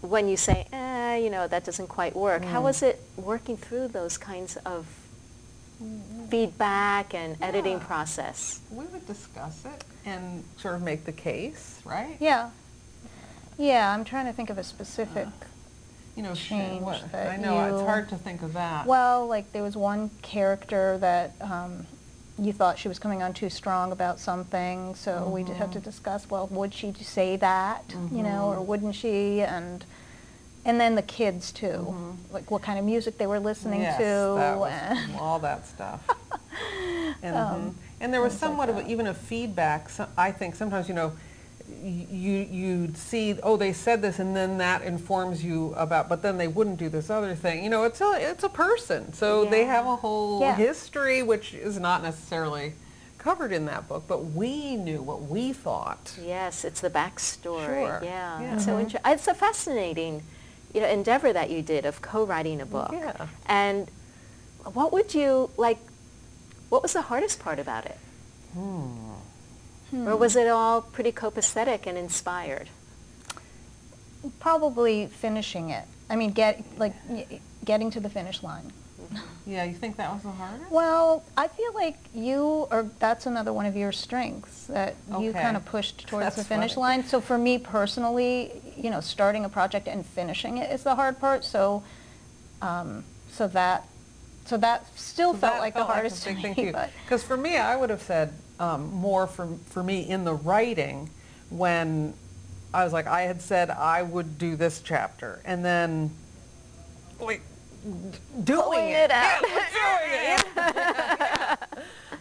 when 0.01 0.29
you 0.29 0.37
say, 0.37 0.67
eh, 0.73 1.17
you 1.17 1.31
know, 1.31 1.49
that 1.49 1.65
doesn't 1.65 1.89
quite 1.89 2.15
work, 2.15 2.45
how 2.45 2.63
was 2.63 2.83
it 2.83 3.01
working 3.17 3.57
through 3.57 3.89
those 3.89 4.17
kinds 4.19 4.57
of 4.59 4.87
feedback 6.29 7.15
and 7.15 7.37
editing 7.43 7.81
process? 7.81 8.61
We 8.71 8.85
would 8.87 9.07
discuss 9.07 9.65
it 9.65 9.85
and 10.05 10.45
sort 10.57 10.75
of 10.75 10.83
make 10.83 11.05
the 11.05 11.13
case, 11.13 11.81
right? 11.85 12.17
Yeah, 12.21 12.51
yeah. 13.57 13.93
I'm 13.93 14.05
trying 14.05 14.27
to 14.27 14.33
think 14.33 14.51
of 14.51 14.59
a 14.59 14.65
specific. 14.65 15.29
you 16.17 16.23
know, 16.25 16.35
change 16.35 16.83
what- 16.83 17.15
I 17.15 17.37
know, 17.37 17.77
it's 17.77 17.87
hard 17.87 18.09
to 18.09 18.17
think 18.17 18.43
of 18.43 18.53
that. 18.55 18.87
Well, 18.87 19.27
like 19.29 19.53
there 19.53 19.63
was 19.63 19.77
one 19.77 20.11
character 20.21 20.99
that 20.99 21.33
um, 21.41 21.87
you 22.39 22.53
thought 22.53 22.79
she 22.79 22.89
was 22.89 22.99
coming 22.99 23.23
on 23.23 23.33
too 23.33 23.51
strong 23.51 23.93
about 23.93 24.21
something, 24.21 24.95
so 24.95 25.29
we 25.29 25.43
did 25.43 25.57
have 25.57 25.73
to 25.73 25.81
discuss. 25.81 26.29
Well, 26.31 26.47
would 26.49 26.73
she 26.73 26.93
say 26.93 27.37
that, 27.37 27.85
you 28.13 28.23
know, 28.23 28.53
or 28.57 28.63
wouldn't 28.63 28.95
she? 28.95 29.41
And 29.43 29.85
and 30.65 30.81
then 30.81 30.95
the 30.97 31.03
kids 31.03 31.51
too, 31.51 32.17
like 32.31 32.51
what 32.51 32.63
kind 32.63 32.79
of 32.79 32.85
music 32.85 33.17
they 33.19 33.27
were 33.27 33.41
listening 33.41 33.81
yes, 33.81 33.97
to. 33.97 34.03
that 34.05 35.11
all 35.19 35.39
that 35.41 35.67
stuff. 35.67 36.07
and, 37.23 37.37
Um, 37.37 37.61
mhm. 37.61 37.75
and 38.01 38.13
there 38.13 38.21
was 38.21 38.33
things 38.33 38.43
like 38.43 38.51
somewhat 38.51 38.69
of 38.69 38.77
a, 38.79 38.87
even 38.87 39.07
a 39.07 39.15
feedback. 39.15 39.89
So 39.89 40.07
I 40.17 40.31
think 40.31 40.55
sometimes, 40.55 40.89
you 40.89 40.95
know, 40.95 41.13
you 41.83 42.47
you'd 42.51 42.97
see, 42.97 43.39
oh, 43.43 43.57
they 43.57 43.73
said 43.73 44.03
this, 44.03 44.19
and 44.19 44.35
then 44.35 44.59
that 44.59 44.83
informs 44.83 45.45
you 45.45 45.75
about, 45.77 46.09
but 46.09 46.23
then 46.23 46.39
they 46.39 46.49
wouldn't 46.49 46.79
do 46.79 46.89
this 46.89 47.11
other 47.11 47.35
thing. 47.35 47.63
You 47.65 47.71
know, 47.71 47.85
it's 47.85 48.01
a 48.01 48.17
it's 48.19 48.45
a 48.45 48.49
person, 48.49 49.13
so 49.13 49.45
they 49.45 49.65
have 49.65 49.87
a 49.87 49.97
whole 49.97 50.41
Yeah. 50.41 50.57
history 50.57 51.23
which 51.23 51.55
is 51.55 51.79
not 51.79 52.03
necessarily 52.03 52.75
covered 53.19 53.53
in 53.53 53.67
that 53.67 53.89
book, 53.89 54.05
but 54.07 54.27
we 54.27 54.77
knew 54.77 55.03
what 55.03 55.23
we 55.23 55.53
thought. 55.53 56.17
Yes, 56.23 56.65
it's 56.65 56.81
the 56.81 56.91
backstory. 56.91 57.65
Sure. 57.67 58.01
Yeah, 58.03 58.41
Yeah. 58.41 58.55
It's 58.55 58.65
so 58.65 58.73
mm-hmm. 58.73 58.81
inter- 58.81 59.01
it's 59.05 59.27
a 59.29 59.35
fascinating, 59.35 60.23
you 60.73 60.81
know, 60.81 60.89
endeavor 60.89 61.33
that 61.33 61.51
you 61.51 61.61
did 61.63 61.85
of 61.85 62.01
co-writing 62.01 62.61
a 62.61 62.67
book. 62.67 62.91
Yeah. 62.93 63.27
And 63.47 63.91
what 64.65 64.93
would 64.93 65.15
you 65.15 65.51
like? 65.57 65.79
What 66.69 66.83
was 66.83 66.93
the 66.93 67.03
hardest 67.03 67.41
part 67.41 67.59
about 67.59 67.87
it? 67.87 67.99
Hmm. 68.55 69.08
Or 69.93 70.17
was 70.17 70.37
it 70.37 70.49
all 70.49 70.83
pretty 70.83 71.13
copacetic 71.13 71.87
and 71.87 71.97
inspired? 71.97 72.69
Probably 74.41 75.07
finishing 75.07 75.71
it. 75.71 75.85
I 76.11 76.17
mean, 76.17 76.33
get 76.33 76.63
like 76.79 76.95
getting 77.65 77.91
to 77.93 78.01
the 78.01 78.11
finish 78.11 78.43
line. 78.43 78.73
Yeah, 79.47 79.65
you 79.65 79.73
think 79.73 79.97
that 79.97 80.13
was 80.13 80.23
the 80.25 80.31
hardest? 80.31 80.71
Well, 80.71 81.25
I 81.35 81.49
feel 81.49 81.73
like 81.73 81.97
you 82.13 82.69
are, 82.71 82.83
that's 82.99 83.25
another 83.25 83.51
one 83.51 83.65
of 83.65 83.75
your 83.77 83.93
strengths, 83.93 84.67
that 84.67 84.95
you 85.19 85.33
kind 85.33 85.57
of 85.57 85.65
pushed 85.65 86.07
towards 86.07 86.37
the 86.37 86.45
finish 86.45 86.75
funny. 86.75 86.99
line. 86.99 87.05
So 87.05 87.23
for 87.23 87.39
me 87.39 87.57
personally, 87.57 88.61
you 88.77 88.91
know, 88.91 89.01
starting 89.01 89.47
a 89.47 89.49
project 89.49 89.89
and 89.89 90.05
finishing 90.05 90.59
it 90.59 90.71
is 90.71 90.83
the 90.83 90.95
hard 90.97 91.19
part. 91.19 91.47
So, 91.47 91.83
um, 92.61 93.05
so 93.33 93.49
that, 93.49 93.89
so 94.45 94.59
that 94.59 94.87
still 94.99 95.33
So 95.33 95.39
felt 95.39 95.55
that 95.55 95.61
like 95.61 95.73
the 95.73 95.85
hardest 95.85 96.27
a 96.27 96.29
big 96.29 96.37
to 96.37 96.43
thing 96.43 96.55
me. 96.59 96.67
you. 96.67 96.73
But 96.75 96.91
Because 97.07 97.23
for 97.23 97.39
me, 97.39 97.57
I 97.57 97.75
would 97.75 97.89
have 97.89 98.03
said 98.03 98.35
um, 98.61 98.93
more 98.93 99.27
for, 99.27 99.49
for 99.67 99.83
me 99.83 100.09
in 100.09 100.25
the 100.25 100.35
writing 100.35 101.11
when 101.51 102.15
I 102.75 102.85
was 102.85 102.93
like, 102.93 103.07
I 103.07 103.23
had 103.23 103.41
said 103.41 103.71
I 103.71 104.03
would 104.03 104.39
do 104.39 104.57
this 104.57 104.81
chapter, 104.83 105.41
and 105.45 105.65
then 105.65 106.11
like 107.21 107.41
doing 108.45 108.61
Pulling 108.63 108.89
it, 108.91 109.05
it 109.05 109.11
out. 109.11 109.43
Yeah, 109.43 109.63
doing 109.73 110.37
it. 110.37 110.45
Yeah. 110.57 111.57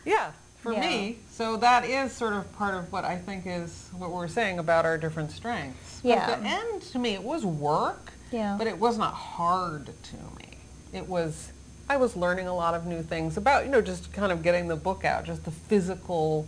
Yeah, 0.05 0.31
for 0.61 0.71
Yeah. 0.73 0.79
me. 0.79 1.17
So 1.31 1.57
that 1.57 1.83
is 1.83 2.13
sort 2.13 2.33
of 2.33 2.51
part 2.53 2.75
of 2.75 2.91
what 2.91 3.03
I 3.03 3.17
think 3.17 3.43
is 3.45 3.89
what 3.97 4.11
we're 4.11 4.27
saying 4.29 4.59
about 4.59 4.85
our 4.85 4.97
different 4.97 5.31
strengths. 5.31 5.99
Yeah. 6.03 6.27
the 6.35 6.47
end 6.47 6.81
to 6.93 6.99
me, 6.99 7.13
it 7.13 7.23
was 7.23 7.45
work, 7.45 8.13
Yeah. 8.31 8.55
but 8.57 8.67
it 8.67 8.79
was 8.79 8.97
not 8.97 9.13
hard 9.13 9.87
to 9.87 10.15
me. 10.37 10.57
It 10.93 11.07
was 11.09 11.51
I 11.89 11.97
was 11.97 12.15
learning 12.15 12.47
a 12.47 12.55
lot 12.55 12.73
of 12.73 12.85
new 12.85 13.01
things 13.01 13.37
about, 13.37 13.63
you 13.65 13.71
know, 13.71 13.81
just 13.81 14.11
kind 14.11 14.31
of 14.31 14.43
getting 14.43 14.67
the 14.67 14.75
book 14.75 15.05
out, 15.05 15.23
just 15.23 15.45
the 15.45 15.51
physical, 15.51 16.45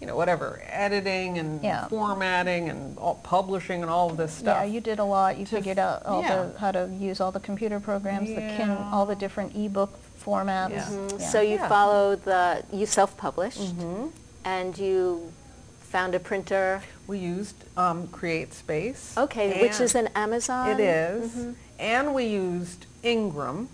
you 0.00 0.06
know, 0.06 0.16
whatever, 0.16 0.62
editing 0.66 1.36
and 1.38 1.62
Yeah. 1.62 1.88
formatting 1.88 2.70
and 2.70 2.96
all, 2.98 3.16
publishing 3.16 3.82
and 3.82 3.90
all 3.90 4.10
of 4.10 4.16
this 4.16 4.32
stuff. 4.32 4.56
Yeah, 4.58 4.64
you 4.64 4.80
did 4.80 4.98
a 4.98 5.04
lot. 5.04 5.36
You 5.36 5.44
To 5.46 5.56
figured 5.56 5.78
out 5.78 6.06
all 6.06 6.22
yeah. 6.22 6.44
the 6.44 6.58
how 6.58 6.72
to 6.72 6.88
use 6.98 7.20
all 7.20 7.32
the 7.32 7.40
computer 7.40 7.80
programs, 7.80 8.28
the 8.30 8.36
kin, 8.56 8.70
all 8.70 9.04
the 9.04 9.14
different 9.16 9.54
ebook 9.54 9.98
formats. 10.24 10.70
Yeah. 10.70 10.84
Mhm. 10.88 11.20
Yeah. 11.20 11.26
So 11.28 11.40
you 11.42 11.56
Yeah. 11.56 11.68
followed 11.68 12.24
the, 12.24 12.62
you 12.72 12.86
self-published, 12.86 13.76
Mhm. 13.78 14.10
and 14.44 14.78
you 14.78 15.32
found 15.80 16.14
a 16.14 16.20
printer. 16.20 16.82
We 17.06 17.18
used 17.18 17.56
um, 17.76 18.08
Create 18.08 18.52
Space. 18.54 19.14
Okay, 19.16 19.62
which 19.62 19.80
is 19.80 19.94
an 19.94 20.08
Amazon. 20.14 20.70
It 20.70 20.80
is. 20.80 21.30
Mhm. 21.30 21.54
And 21.78 22.12
we 22.14 22.24
used 22.24 22.86
Ingram, 23.04 23.68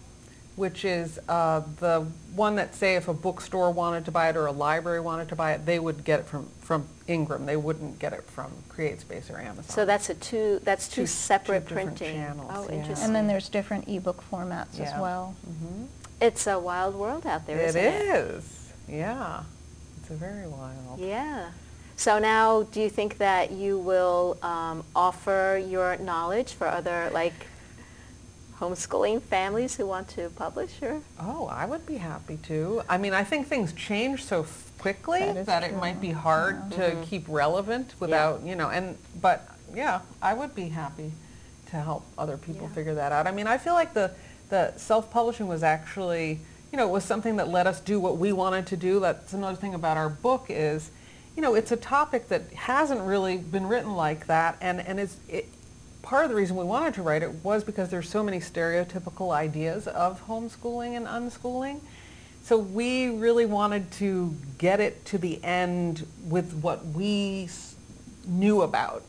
which 0.56 0.84
is 0.84 1.18
uh, 1.28 1.62
the 1.80 2.06
one 2.34 2.56
that 2.56 2.74
say 2.74 2.94
if 2.96 3.08
a 3.08 3.14
bookstore 3.14 3.70
wanted 3.72 4.04
to 4.04 4.10
buy 4.10 4.28
it 4.28 4.36
or 4.36 4.46
a 4.46 4.52
library 4.52 5.00
wanted 5.00 5.28
to 5.28 5.36
buy 5.36 5.52
it, 5.52 5.66
they 5.66 5.78
would 5.78 6.04
get 6.04 6.20
it 6.20 6.26
from, 6.26 6.48
from 6.60 6.86
Ingram. 7.08 7.46
They 7.46 7.56
wouldn't 7.56 7.98
get 7.98 8.12
it 8.12 8.22
from 8.24 8.52
CreateSpace 8.68 9.30
or 9.32 9.38
Amazon. 9.40 9.64
So 9.64 9.84
that's 9.84 10.08
a 10.10 10.14
two. 10.14 10.60
That's 10.64 10.88
two, 10.88 11.02
Two- 11.02 11.06
separate 11.06 11.66
two 11.68 11.74
printing. 11.74 12.14
channels, 12.14 12.50
oh, 12.54 12.66
yeah. 12.68 12.76
interesting. 12.80 13.06
And 13.06 13.14
then 13.16 13.26
there's 13.26 13.48
different 13.48 13.88
ebook 13.88 14.22
formats 14.30 14.74
as 14.74 14.90
Yeah. 14.90 15.00
well. 15.00 15.34
Mhm. 15.48 15.86
it's 16.20 16.46
a 16.46 16.58
wild 16.58 16.94
world 16.94 17.26
out 17.26 17.46
there, 17.46 17.58
It 17.58 17.68
isn't 17.70 17.84
it? 17.84 18.02
is. 18.16 18.72
Yeah. 18.88 19.42
It's 20.00 20.10
a 20.10 20.14
very 20.14 20.46
wild. 20.46 20.98
Yeah. 20.98 21.50
So 21.96 22.18
now, 22.18 22.62
do 22.62 22.80
you 22.80 22.88
think 22.88 23.18
that 23.18 23.50
you 23.52 23.78
will 23.78 24.38
um, 24.42 24.84
offer 24.96 25.60
your 25.64 25.96
knowledge 25.98 26.52
for 26.52 26.66
other 26.66 27.10
like 27.12 27.34
homeschooling 28.60 29.22
families 29.22 29.76
who 29.76 29.86
want 29.86 30.08
to 30.08 30.28
publish? 30.30 30.80
Or 30.82 31.00
Oh, 31.20 31.46
I 31.46 31.66
would 31.66 31.86
be 31.86 31.96
happy 31.96 32.38
to. 32.44 32.82
I 32.88 32.98
mean, 32.98 33.12
I 33.14 33.24
think 33.24 33.46
things 33.46 33.72
change 33.72 34.24
so 34.24 34.40
f- 34.42 34.70
quickly 34.78 35.20
That 35.20 35.46
that, 35.46 35.62
is 35.64 35.70
it 35.70 35.76
might 35.76 36.00
be 36.00 36.10
hard 36.10 36.70
to 36.72 36.80
mm-hmm. 36.80 37.02
keep 37.04 37.24
relevant 37.28 37.94
without, 38.00 38.42
you 38.42 38.54
know, 38.54 38.70
and, 38.70 38.96
but 39.20 39.48
yeah, 39.74 40.00
I 40.22 40.34
would 40.34 40.54
be 40.54 40.68
happy 40.68 41.12
to 41.70 41.76
help 41.76 42.04
other 42.16 42.36
people 42.36 42.68
Yeah. 42.68 42.74
figure 42.74 42.94
that 42.94 43.12
out. 43.12 43.26
I 43.26 43.32
mean, 43.32 43.46
I 43.46 43.58
feel 43.58 43.74
like 43.74 43.94
the, 43.94 44.12
the 44.50 44.72
self-publishing 44.76 45.46
was 45.48 45.62
actually, 45.62 46.40
you 46.70 46.76
know, 46.78 46.86
it 46.88 46.92
was 46.92 47.04
something 47.04 47.36
that 47.36 47.48
let 47.48 47.66
us 47.66 47.80
do 47.80 47.98
what 47.98 48.18
we 48.18 48.32
wanted 48.32 48.66
to 48.68 48.76
do. 48.76 49.00
That's 49.00 49.32
another 49.32 49.56
thing 49.56 49.74
about 49.74 49.96
our 49.96 50.08
book 50.08 50.46
is, 50.48 50.90
you 51.36 51.42
know, 51.42 51.54
it's 51.54 51.72
a 51.72 51.76
topic 51.76 52.28
that 52.28 52.52
hasn't 52.52 53.00
really 53.00 53.36
been 53.38 53.66
written 53.66 53.96
like 53.96 54.26
that, 54.28 54.56
and, 54.60 54.80
and 54.80 55.00
it's, 55.00 55.16
it, 55.28 55.48
part 56.04 56.24
of 56.24 56.30
the 56.30 56.36
reason 56.36 56.54
we 56.54 56.64
wanted 56.64 56.94
to 56.94 57.02
write 57.02 57.22
it 57.22 57.42
was 57.42 57.64
because 57.64 57.88
there's 57.88 58.08
so 58.08 58.22
many 58.22 58.38
stereotypical 58.38 59.34
ideas 59.34 59.88
of 59.88 60.24
homeschooling 60.28 60.96
and 60.96 61.06
unschooling. 61.06 61.80
So 62.42 62.58
we 62.58 63.08
really 63.08 63.46
wanted 63.46 63.90
to 63.92 64.36
get 64.58 64.78
it 64.78 65.06
to 65.06 65.18
the 65.18 65.42
end 65.42 66.06
with 66.28 66.52
what 66.52 66.86
we 66.86 67.48
knew 68.26 68.60
about 68.60 69.02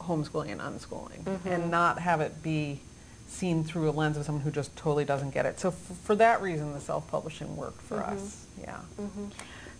homeschooling 0.00 0.52
and 0.52 0.60
unschooling 0.62 1.24
mm-hmm. 1.24 1.48
and 1.48 1.70
not 1.70 1.98
have 1.98 2.22
it 2.22 2.42
be 2.42 2.80
seen 3.28 3.64
through 3.64 3.90
a 3.90 3.92
lens 3.92 4.16
of 4.16 4.24
someone 4.24 4.42
who 4.42 4.50
just 4.50 4.74
totally 4.76 5.04
doesn't 5.04 5.30
get 5.30 5.44
it. 5.44 5.60
So 5.60 5.68
f- 5.68 5.74
for 6.04 6.14
that 6.16 6.40
reason, 6.40 6.72
the 6.72 6.80
self-publishing 6.80 7.54
worked 7.54 7.82
for 7.82 7.98
mm-hmm. 7.98 8.16
us. 8.16 8.46
Yeah. 8.60 8.78
Mm-hmm. 8.98 9.26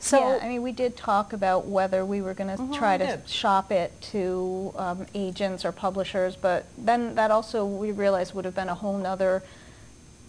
So 0.04 0.18
yeah, 0.18 0.38
I 0.42 0.48
mean, 0.48 0.62
we 0.62 0.72
did 0.72 0.96
talk 0.98 1.32
about 1.32 1.66
whether 1.66 2.04
we 2.04 2.20
were 2.20 2.34
going 2.34 2.54
to 2.54 2.62
Mhm, 2.62 2.74
try 2.76 2.98
to 2.98 3.20
shop 3.26 3.72
it 3.72 3.90
to 4.12 4.72
um, 4.76 5.06
agents 5.14 5.64
or 5.64 5.72
publishers, 5.72 6.36
but 6.36 6.66
then 6.76 7.14
that 7.14 7.30
also 7.30 7.64
we 7.64 7.90
realized 7.90 8.34
would 8.34 8.44
have 8.44 8.54
been 8.54 8.68
a 8.68 8.74
whole 8.74 8.98
nother 8.98 9.42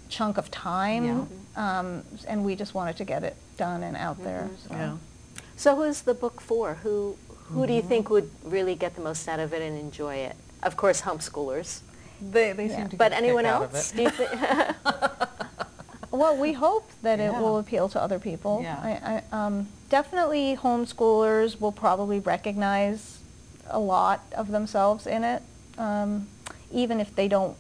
chunk 0.07 0.37
of 0.37 0.49
time, 0.49 1.27
um, 1.57 2.03
and 2.27 2.45
we 2.45 2.55
just 2.55 2.73
wanted 2.73 2.95
to 2.97 3.03
get 3.03 3.23
it 3.23 3.35
done 3.57 3.83
and 3.83 3.97
out 3.97 4.23
there. 4.23 4.49
So. 4.67 4.73
Yeah. 4.73 4.97
so 5.57 5.75
who's 5.75 6.01
the 6.03 6.13
book 6.13 6.39
for? 6.39 6.75
Who 6.83 7.17
who 7.49 7.59
Mm-hmm. 7.59 7.65
do 7.67 7.73
you 7.73 7.81
think 7.81 8.09
would 8.09 8.29
really 8.43 8.75
get 8.75 8.95
the 8.95 9.01
most 9.01 9.27
out 9.27 9.39
of 9.39 9.51
it 9.53 9.61
and 9.61 9.77
enjoy 9.77 10.15
it? 10.15 10.35
Of 10.63 10.77
course, 10.77 11.01
homeschoolers. 11.01 11.81
They, 12.21 12.53
they 12.53 12.67
Yeah. 12.67 12.77
seem 12.77 12.89
to 12.89 12.95
But 12.97 13.11
get 13.11 13.21
a 13.21 13.23
anyone 13.23 13.43
kick 13.43 13.53
out 13.53 13.63
of 13.63 13.75
else? 13.75 13.91
it. 13.93 13.95
Do 13.97 14.03
you 14.03 14.09
think? 14.09 14.31
Well, 16.15 16.37
we 16.37 16.53
hope 16.53 16.89
that 17.01 17.19
it 17.19 17.31
will 17.33 17.57
appeal 17.57 17.89
to 17.89 18.01
other 18.01 18.19
people. 18.19 18.61
Yeah. 18.61 18.79
I, 18.81 19.13
I, 19.15 19.45
um, 19.45 19.67
definitely 19.89 20.55
homeschoolers 20.55 21.59
will 21.59 21.71
probably 21.71 22.19
recognize 22.19 23.19
a 23.69 23.79
lot 23.79 24.21
of 24.35 24.51
themselves 24.51 25.07
in 25.07 25.23
it, 25.23 25.41
um, 25.77 26.27
even 26.71 26.99
if 26.99 27.15
they 27.15 27.27
don't 27.27 27.57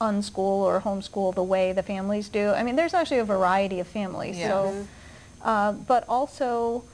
unschool 0.00 0.38
or 0.38 0.80
homeschool 0.80 1.34
the 1.34 1.42
way 1.42 1.72
the 1.72 1.82
families 1.82 2.28
do. 2.28 2.50
I 2.50 2.62
mean, 2.62 2.76
there's 2.76 2.94
actually 2.94 3.18
a 3.18 3.24
variety 3.24 3.80
of 3.80 3.86
families. 3.86 4.38
Yeah. 4.38 4.48
So, 4.48 4.86
uh, 5.42 5.72
but 5.72 6.04
also, 6.08 6.84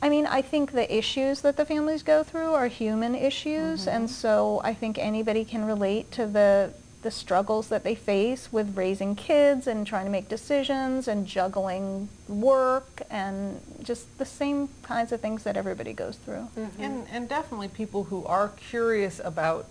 I 0.00 0.08
mean, 0.08 0.26
I 0.26 0.42
think 0.42 0.72
the 0.72 0.94
issues 0.94 1.40
that 1.42 1.56
the 1.56 1.64
families 1.64 2.02
go 2.02 2.22
through 2.22 2.52
are 2.54 2.68
human 2.68 3.14
issues, 3.14 3.86
and 3.86 4.08
so 4.08 4.60
I 4.64 4.74
think 4.74 4.98
anybody 4.98 5.44
can 5.44 5.64
relate 5.64 6.10
to 6.12 6.26
the 6.26 6.72
the 7.02 7.10
struggles 7.10 7.68
that 7.68 7.84
they 7.84 7.94
face 7.94 8.52
with 8.52 8.76
raising 8.76 9.14
kids 9.14 9.66
and 9.66 9.86
trying 9.86 10.04
to 10.04 10.10
make 10.10 10.28
decisions 10.28 11.06
and 11.06 11.26
juggling 11.26 12.08
work 12.28 13.02
and 13.10 13.60
just 13.82 14.18
the 14.18 14.24
same 14.24 14.68
kinds 14.82 15.12
of 15.12 15.20
things 15.20 15.44
that 15.44 15.56
everybody 15.56 15.92
goes 15.92 16.16
through. 16.16 16.48
Mm-hmm. 16.56 16.82
And, 16.82 17.06
and 17.10 17.28
definitely 17.28 17.68
people 17.68 18.04
who 18.04 18.24
are 18.24 18.48
curious 18.48 19.20
about 19.22 19.66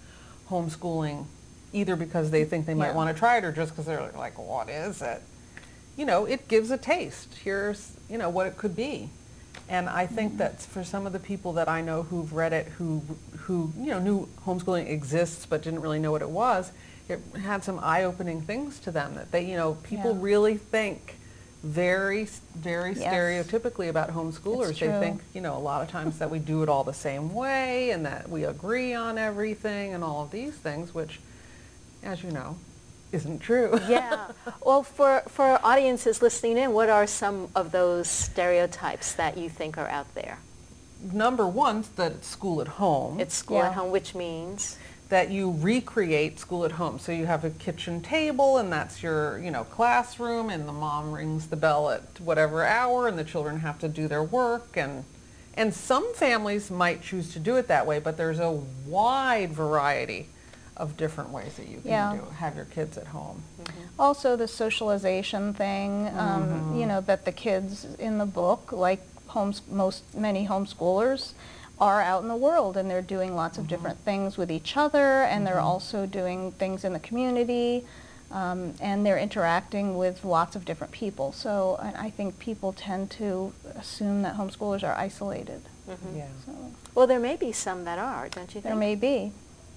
homeschooling, 0.49 1.25
either 1.73 1.95
because 1.95 2.31
they 2.31 2.45
think 2.45 2.65
they 2.65 2.73
might 2.73 2.87
Yeah. 2.87 2.95
want 2.95 3.13
to 3.13 3.19
try 3.19 3.37
it 3.37 3.43
or 3.43 3.51
just 3.51 3.71
because 3.71 3.85
they're 3.85 4.11
like, 4.15 4.37
what 4.37 4.69
is 4.69 5.01
it? 5.01 5.21
You 5.97 6.05
know, 6.05 6.25
it 6.25 6.47
gives 6.47 6.71
a 6.71 6.77
taste. 6.77 7.35
Here's, 7.43 7.97
you 8.09 8.17
know, 8.17 8.29
what 8.29 8.47
it 8.47 8.57
could 8.57 8.75
be. 8.75 9.09
And 9.67 9.89
I 9.89 10.05
think 10.05 10.33
mm-hmm. 10.33 10.37
that 10.39 10.61
for 10.61 10.83
some 10.83 11.07
of 11.07 11.13
the 11.13 11.19
people 11.19 11.53
that 11.53 11.67
I 11.67 11.81
know 11.81 12.03
who've 12.03 12.31
read 12.31 12.53
it, 12.53 12.67
who, 12.77 13.01
who, 13.39 13.73
you 13.77 13.87
know, 13.87 13.99
knew 13.99 14.29
homeschooling 14.45 14.89
exists 14.89 15.45
but 15.45 15.63
didn't 15.63 15.81
really 15.81 15.99
know 15.99 16.11
what 16.11 16.21
it 16.21 16.29
was, 16.29 16.71
it 17.07 17.19
had 17.41 17.63
some 17.63 17.79
eye-opening 17.81 18.41
things 18.41 18.79
to 18.79 18.91
them 18.91 19.15
that 19.15 19.31
they, 19.31 19.45
you 19.45 19.55
know, 19.57 19.75
people 19.83 20.11
Yeah. 20.13 20.21
really 20.21 20.57
think 20.57 21.17
very, 21.63 22.25
very 22.55 22.93
Yes. 22.93 23.13
stereotypically 23.13 23.89
about 23.89 24.11
homeschoolers. 24.11 24.79
They 24.79 24.87
think, 24.99 25.21
you 25.33 25.41
know, 25.41 25.55
a 25.57 25.59
lot 25.59 25.81
of 25.81 25.89
times 25.89 26.19
that 26.19 26.29
we 26.29 26.39
do 26.39 26.61
it 26.63 26.69
all 26.69 26.83
the 26.83 26.93
same 26.93 27.33
way 27.33 27.89
and 27.91 28.05
that 28.05 28.29
we 28.29 28.43
agree 28.43 28.93
on 28.93 29.17
everything 29.17 29.93
and 29.93 30.03
all 30.03 30.23
of 30.23 30.31
these 30.31 30.53
things, 30.53 30.93
which, 30.93 31.19
as 32.03 32.23
you 32.23 32.31
know, 32.31 32.57
isn't 33.11 33.39
true. 33.39 33.79
yeah. 33.87 34.27
Well, 34.65 34.83
for, 34.83 35.21
for 35.27 35.59
audiences 35.63 36.21
listening 36.21 36.57
in, 36.57 36.71
what 36.73 36.89
are 36.89 37.07
some 37.07 37.49
of 37.55 37.71
those 37.71 38.07
stereotypes 38.09 39.13
that 39.13 39.37
you 39.37 39.49
think 39.49 39.77
are 39.77 39.87
out 39.87 40.13
there? 40.15 40.39
Number 41.11 41.45
one, 41.47 41.83
that 41.97 42.11
it's 42.13 42.27
school 42.27 42.61
at 42.61 42.67
home. 42.67 43.19
It's 43.19 43.35
school 43.35 43.57
Yeah. 43.57 43.67
at 43.69 43.73
home, 43.73 43.91
which 43.91 44.15
means 44.15 44.77
that 45.09 45.29
you 45.29 45.51
recreate 45.59 46.39
school 46.39 46.65
at 46.65 46.73
home. 46.73 46.97
So 46.99 47.11
you 47.11 47.25
have 47.27 47.43
a 47.45 47.51
kitchen 47.51 48.01
table 48.01 48.57
and 48.57 48.71
that's 48.71 49.03
your, 49.03 49.37
you 49.39 49.51
know, 49.51 49.63
classroom 49.63 50.49
and 50.49 50.67
the 50.67 50.73
mom 50.73 51.11
rings 51.11 51.47
the 51.47 51.55
bell 51.55 51.91
at 51.91 52.03
whatever 52.19 52.65
hour 52.65 53.07
and 53.07 53.17
the 53.17 53.23
children 53.23 53.59
have 53.59 53.77
to 53.79 53.87
do 53.87 54.07
their 54.07 54.23
work 54.23 54.75
and 54.75 55.03
and 55.57 55.73
some 55.73 56.13
families 56.15 56.69
might 56.69 57.01
choose 57.01 57.31
to 57.31 57.39
do 57.39 57.55
it 57.55 57.69
that 57.69 57.87
way, 57.87 57.99
but 57.99 58.17
there's 58.17 58.39
a 58.39 58.51
wide 58.85 59.53
variety 59.53 60.27
of 60.75 60.97
different 60.97 61.29
ways 61.29 61.55
that 61.55 61.69
you 61.69 61.79
can 61.79 61.91
Yeah. 61.91 62.11
do 62.17 62.25
have 62.39 62.57
your 62.57 62.65
kids 62.65 62.97
at 62.97 63.07
home. 63.07 63.43
Also, 63.97 64.35
the 64.35 64.49
socialization 64.49 65.53
thing, 65.53 66.09
um, 66.17 66.75
you 66.75 66.85
know, 66.85 66.99
that 66.99 67.23
the 67.23 67.31
kids 67.31 67.85
in 67.97 68.17
the 68.17 68.25
book, 68.25 68.73
like 68.73 68.99
homes, 69.27 69.61
most 69.71 70.03
many 70.13 70.45
homeschoolers, 70.45 71.31
are 71.79 72.01
out 72.01 72.21
in 72.21 72.27
the 72.27 72.35
world 72.35 72.77
and 72.77 72.89
they're 72.89 73.01
doing 73.01 73.35
lots 73.35 73.57
of 73.57 73.63
mm-hmm. 73.63 73.69
different 73.69 73.99
things 73.99 74.37
with 74.37 74.51
each 74.51 74.77
other, 74.77 75.23
and 75.23 75.45
they're 75.45 75.55
mm-hmm. 75.55 75.65
also 75.65 76.05
doing 76.05 76.51
things 76.53 76.83
in 76.83 76.93
the 76.93 76.99
community, 76.99 77.85
um, 78.31 78.73
and 78.79 79.05
they're 79.05 79.17
interacting 79.17 79.97
with 79.97 80.23
lots 80.23 80.55
of 80.55 80.65
different 80.65 80.93
people. 80.93 81.31
So 81.31 81.77
I, 81.81 82.05
I 82.05 82.09
think 82.09 82.39
people 82.39 82.73
tend 82.73 83.11
to 83.11 83.53
assume 83.75 84.21
that 84.23 84.35
homeschoolers 84.35 84.83
are 84.83 84.95
isolated. 84.95 85.61
Mm-hmm. 85.89 86.17
Yeah. 86.17 86.27
So 86.45 86.71
well, 86.93 87.07
there 87.07 87.19
may 87.19 87.35
be 87.35 87.51
some 87.51 87.83
that 87.85 87.99
are, 87.99 88.29
don't 88.29 88.43
you 88.55 88.61
think? 88.61 88.63
there 88.63 88.75
may 88.75 88.95
be, 88.95 89.31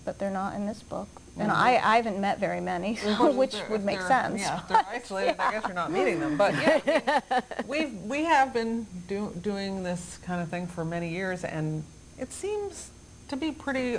but 0.05 0.19
they're 0.19 0.31
not 0.31 0.55
in 0.55 0.67
this 0.67 0.83
book. 0.83 1.09
And 1.39 1.53
I, 1.53 1.81
I 1.83 1.97
haven't 1.97 2.21
met 2.21 2.39
very 2.41 2.61
many, 2.61 2.97
so, 2.97 3.33
which 3.37 3.55
If 3.55 3.71
would 3.71 3.85
make 3.85 4.01
sense. 4.01 4.41
Yeah, 4.41 4.59
if 4.61 4.69
they're 4.69 4.87
isolated, 4.91 5.37
I 5.41 5.53
guess 5.53 5.65
you're 5.65 5.75
not 5.75 5.93
meeting 5.93 6.21
them. 6.21 6.37
But 6.37 6.55
yeah, 6.55 7.21
we've, 7.67 7.93
we 8.05 8.25
have 8.25 8.53
been 8.53 8.87
do, 9.07 9.33
doing 9.41 9.83
this 9.85 10.19
kind 10.25 10.43
of 10.43 10.49
thing 10.49 10.67
for 10.67 10.85
many 10.85 11.11
years, 11.11 11.45
and 11.45 11.85
it 12.19 12.33
seems 12.33 12.91
to 13.29 13.37
be 13.37 13.53
pretty 13.53 13.99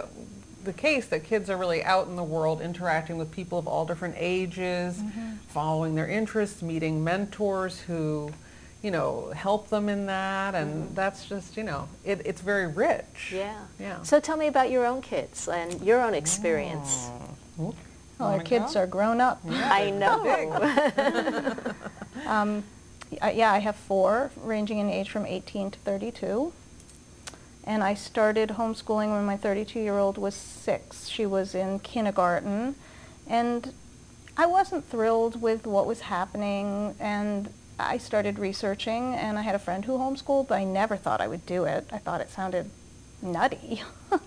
the 0.65 0.73
case 0.73 1.07
that 1.07 1.23
kids 1.23 1.49
are 1.49 1.55
really 1.55 1.81
out 1.83 2.07
in 2.07 2.17
the 2.17 2.23
world 2.23 2.59
interacting 2.59 3.17
with 3.17 3.31
people 3.31 3.57
of 3.57 3.65
all 3.67 3.85
different 3.85 4.15
ages, 4.17 4.97
Mm-hmm. 4.97 5.35
following 5.47 5.95
their 5.95 6.07
interests, 6.07 6.61
meeting 6.61 7.01
mentors 7.01 7.79
who, 7.79 8.31
you 8.83 8.91
know, 8.91 9.31
help 9.33 9.69
them 9.69 9.87
in 9.87 10.05
that, 10.07 10.55
and 10.55 10.93
that's 10.95 11.25
just, 11.29 11.55
you 11.55 11.63
know, 11.63 11.87
it, 12.03 12.21
it's 12.25 12.41
very 12.41 12.67
rich. 12.67 13.31
Yeah. 13.33 13.57
Yeah. 13.79 14.01
So 14.03 14.19
tell 14.19 14.35
me 14.35 14.47
about 14.47 14.69
your 14.69 14.85
own 14.85 15.01
kids 15.01 15.47
and 15.47 15.81
your 15.81 16.01
own 16.01 16.13
experience. 16.13 17.07
Oh. 17.09 17.28
Well, 17.59 17.75
our 18.19 18.31
Wanna 18.31 18.43
kids 18.43 18.73
go? 18.73 18.81
are 18.81 18.87
grown 18.87 19.21
up. 19.21 19.41
Yeah, 19.45 19.69
I 19.71 19.89
know. 19.91 21.73
Um, 22.25 22.63
yeah, 23.11 23.51
I 23.51 23.57
have 23.59 23.75
four, 23.75 24.29
ranging 24.37 24.77
in 24.77 24.89
age 24.89 25.09
from 25.09 25.25
18 25.25 25.71
to 25.71 25.79
32. 25.79 26.53
And 27.63 27.83
I 27.83 27.93
started 27.95 28.49
homeschooling 28.49 29.11
when 29.11 29.25
my 29.25 29.35
32-year-old 29.37 30.17
was 30.17 30.35
six. 30.35 31.07
She 31.07 31.25
was 31.25 31.55
in 31.55 31.79
kindergarten, 31.79 32.75
and 33.27 33.73
I 34.37 34.45
wasn't 34.45 34.85
thrilled 34.85 35.41
with 35.41 35.65
what 35.65 35.87
was 35.87 36.01
happening. 36.01 36.95
And 36.99 37.51
I 37.79 37.97
started 37.97 38.37
researching, 38.37 39.15
and 39.15 39.39
I 39.39 39.41
had 39.41 39.55
a 39.55 39.59
friend 39.59 39.85
who 39.85 39.97
homeschooled, 39.97 40.47
but 40.47 40.55
I 40.55 40.63
never 40.63 40.95
thought 40.95 41.19
I 41.21 41.27
would 41.27 41.45
do 41.45 41.65
it. 41.65 41.87
I 41.91 41.97
thought 41.97 42.21
it 42.21 42.29
sounded 42.29 42.69
nutty. 43.21 43.81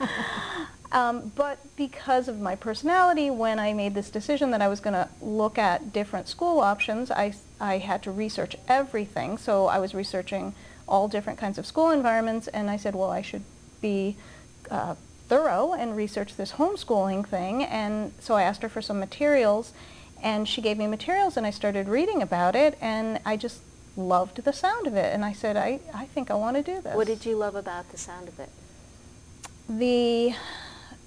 Um, 0.93 1.33
but 1.35 1.59
because 1.75 2.29
of 2.29 2.39
my 2.39 2.55
personality, 2.55 3.31
when 3.31 3.59
I 3.59 3.73
made 3.73 3.95
this 3.95 4.11
decision 4.11 4.51
that 4.51 4.61
I 4.61 4.69
was 4.69 4.79
going 4.79 4.93
to 4.93 5.09
look 5.23 5.59
at 5.59 5.93
different 5.93 6.29
school 6.29 6.61
options, 6.61 7.11
I, 7.11 7.35
I 7.59 7.79
had 7.79 8.03
to 8.03 8.11
research 8.11 8.57
everything. 8.69 9.39
So 9.39 9.69
I 9.69 9.79
was 9.79 9.95
researching 9.95 10.55
all 10.87 11.09
different 11.09 11.39
kinds 11.39 11.57
of 11.57 11.65
school 11.65 11.91
environments, 11.91 12.47
and 12.49 12.69
I 12.69 12.77
said, 12.77 12.95
well, 12.95 13.11
I 13.11 13.23
should 13.23 13.45
be 13.81 14.17
uh, 14.71 14.95
thorough 15.29 15.73
and 15.73 15.97
research 15.97 16.37
this 16.37 16.53
homeschooling 16.53 17.27
thing. 17.27 17.65
And 17.65 18.13
so 18.21 18.35
I 18.35 18.43
asked 18.43 18.61
her 18.61 18.69
for 18.69 18.83
some 18.83 19.01
materials, 19.01 19.73
and 20.23 20.47
she 20.47 20.61
gave 20.61 20.77
me 20.77 20.87
materials, 20.87 21.39
and 21.39 21.47
I 21.47 21.51
started 21.51 21.89
reading 21.89 22.21
about 22.21 22.55
it, 22.55 22.77
and 22.83 23.19
I 23.25 23.39
just 23.39 23.63
loved 23.97 24.45
the 24.45 24.53
sound 24.53 24.87
of 24.87 24.95
it. 24.95 25.15
And 25.15 25.25
I 25.25 25.33
said, 25.33 25.57
I, 25.57 25.81
I 25.95 26.05
think 26.05 26.31
I 26.31 26.35
want 26.35 26.59
to 26.59 26.63
do 26.63 26.83
this. 26.83 26.95
What 26.95 27.07
did 27.07 27.25
you 27.25 27.37
love 27.37 27.55
about 27.55 27.91
the 27.91 27.97
sound 27.97 28.29
of 28.29 28.39
it? 28.39 28.51
The 29.69 30.35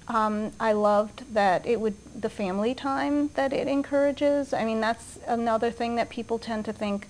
um, 0.08 0.52
I 0.60 0.72
loved 0.72 1.34
that 1.34 1.66
it 1.66 1.80
would 1.80 1.96
the 2.20 2.30
family 2.30 2.74
time 2.74 3.28
that 3.34 3.52
it 3.52 3.68
encourages. 3.68 4.52
I 4.52 4.64
mean, 4.64 4.80
that's 4.80 5.18
another 5.26 5.70
thing 5.70 5.96
that 5.96 6.08
people 6.08 6.38
tend 6.38 6.64
to 6.66 6.72
think 6.72 7.08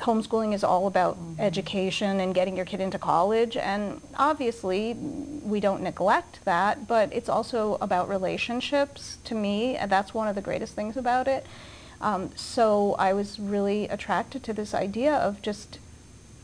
homeschooling 0.00 0.54
is 0.54 0.64
all 0.64 0.86
about 0.86 1.16
education 1.38 2.18
and 2.18 2.34
getting 2.34 2.56
your 2.56 2.64
kid 2.66 2.80
into 2.80 2.98
college, 2.98 3.56
and 3.56 4.00
obviously 4.16 4.94
we 4.94 5.60
don't 5.60 5.82
neglect 5.82 6.44
that, 6.44 6.88
but 6.88 7.12
it's 7.12 7.28
also 7.28 7.78
about 7.80 8.08
relationships. 8.08 9.18
To 9.24 9.34
me, 9.34 9.76
and 9.76 9.90
that's 9.90 10.12
one 10.12 10.26
of 10.26 10.34
the 10.34 10.40
greatest 10.40 10.74
things 10.74 10.96
about 10.96 11.28
it. 11.28 11.46
Um, 12.00 12.30
so 12.34 12.94
I 12.98 13.12
was 13.12 13.38
really 13.38 13.86
attracted 13.88 14.42
to 14.44 14.52
this 14.52 14.74
idea 14.74 15.14
of 15.14 15.40
just 15.42 15.78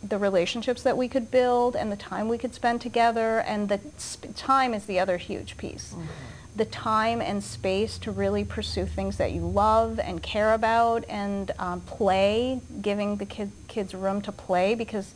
the 0.02 0.18
relationships 0.18 0.82
that 0.82 0.96
we 0.96 1.08
could 1.08 1.30
build 1.30 1.76
and 1.76 1.92
the 1.92 1.96
time 1.96 2.28
we 2.28 2.38
could 2.38 2.54
spend 2.54 2.80
together 2.80 3.40
and 3.40 3.68
the 3.68 3.80
sp- 4.00 4.32
time 4.34 4.72
is 4.74 4.86
the 4.86 4.98
other 4.98 5.18
huge 5.18 5.56
piece. 5.56 5.94
The 6.56 6.64
time 6.64 7.20
and 7.20 7.44
space 7.44 7.98
to 7.98 8.10
really 8.10 8.44
pursue 8.44 8.86
things 8.86 9.18
that 9.18 9.32
you 9.32 9.42
love 9.42 9.98
and 10.00 10.22
care 10.22 10.52
about 10.52 11.04
and 11.08 11.52
um, 11.58 11.80
play 11.82 12.60
giving 12.82 13.16
the 13.16 13.26
kid, 13.26 13.52
kids 13.68 13.94
room 13.94 14.20
to 14.22 14.32
play 14.32 14.74
because 14.74 15.14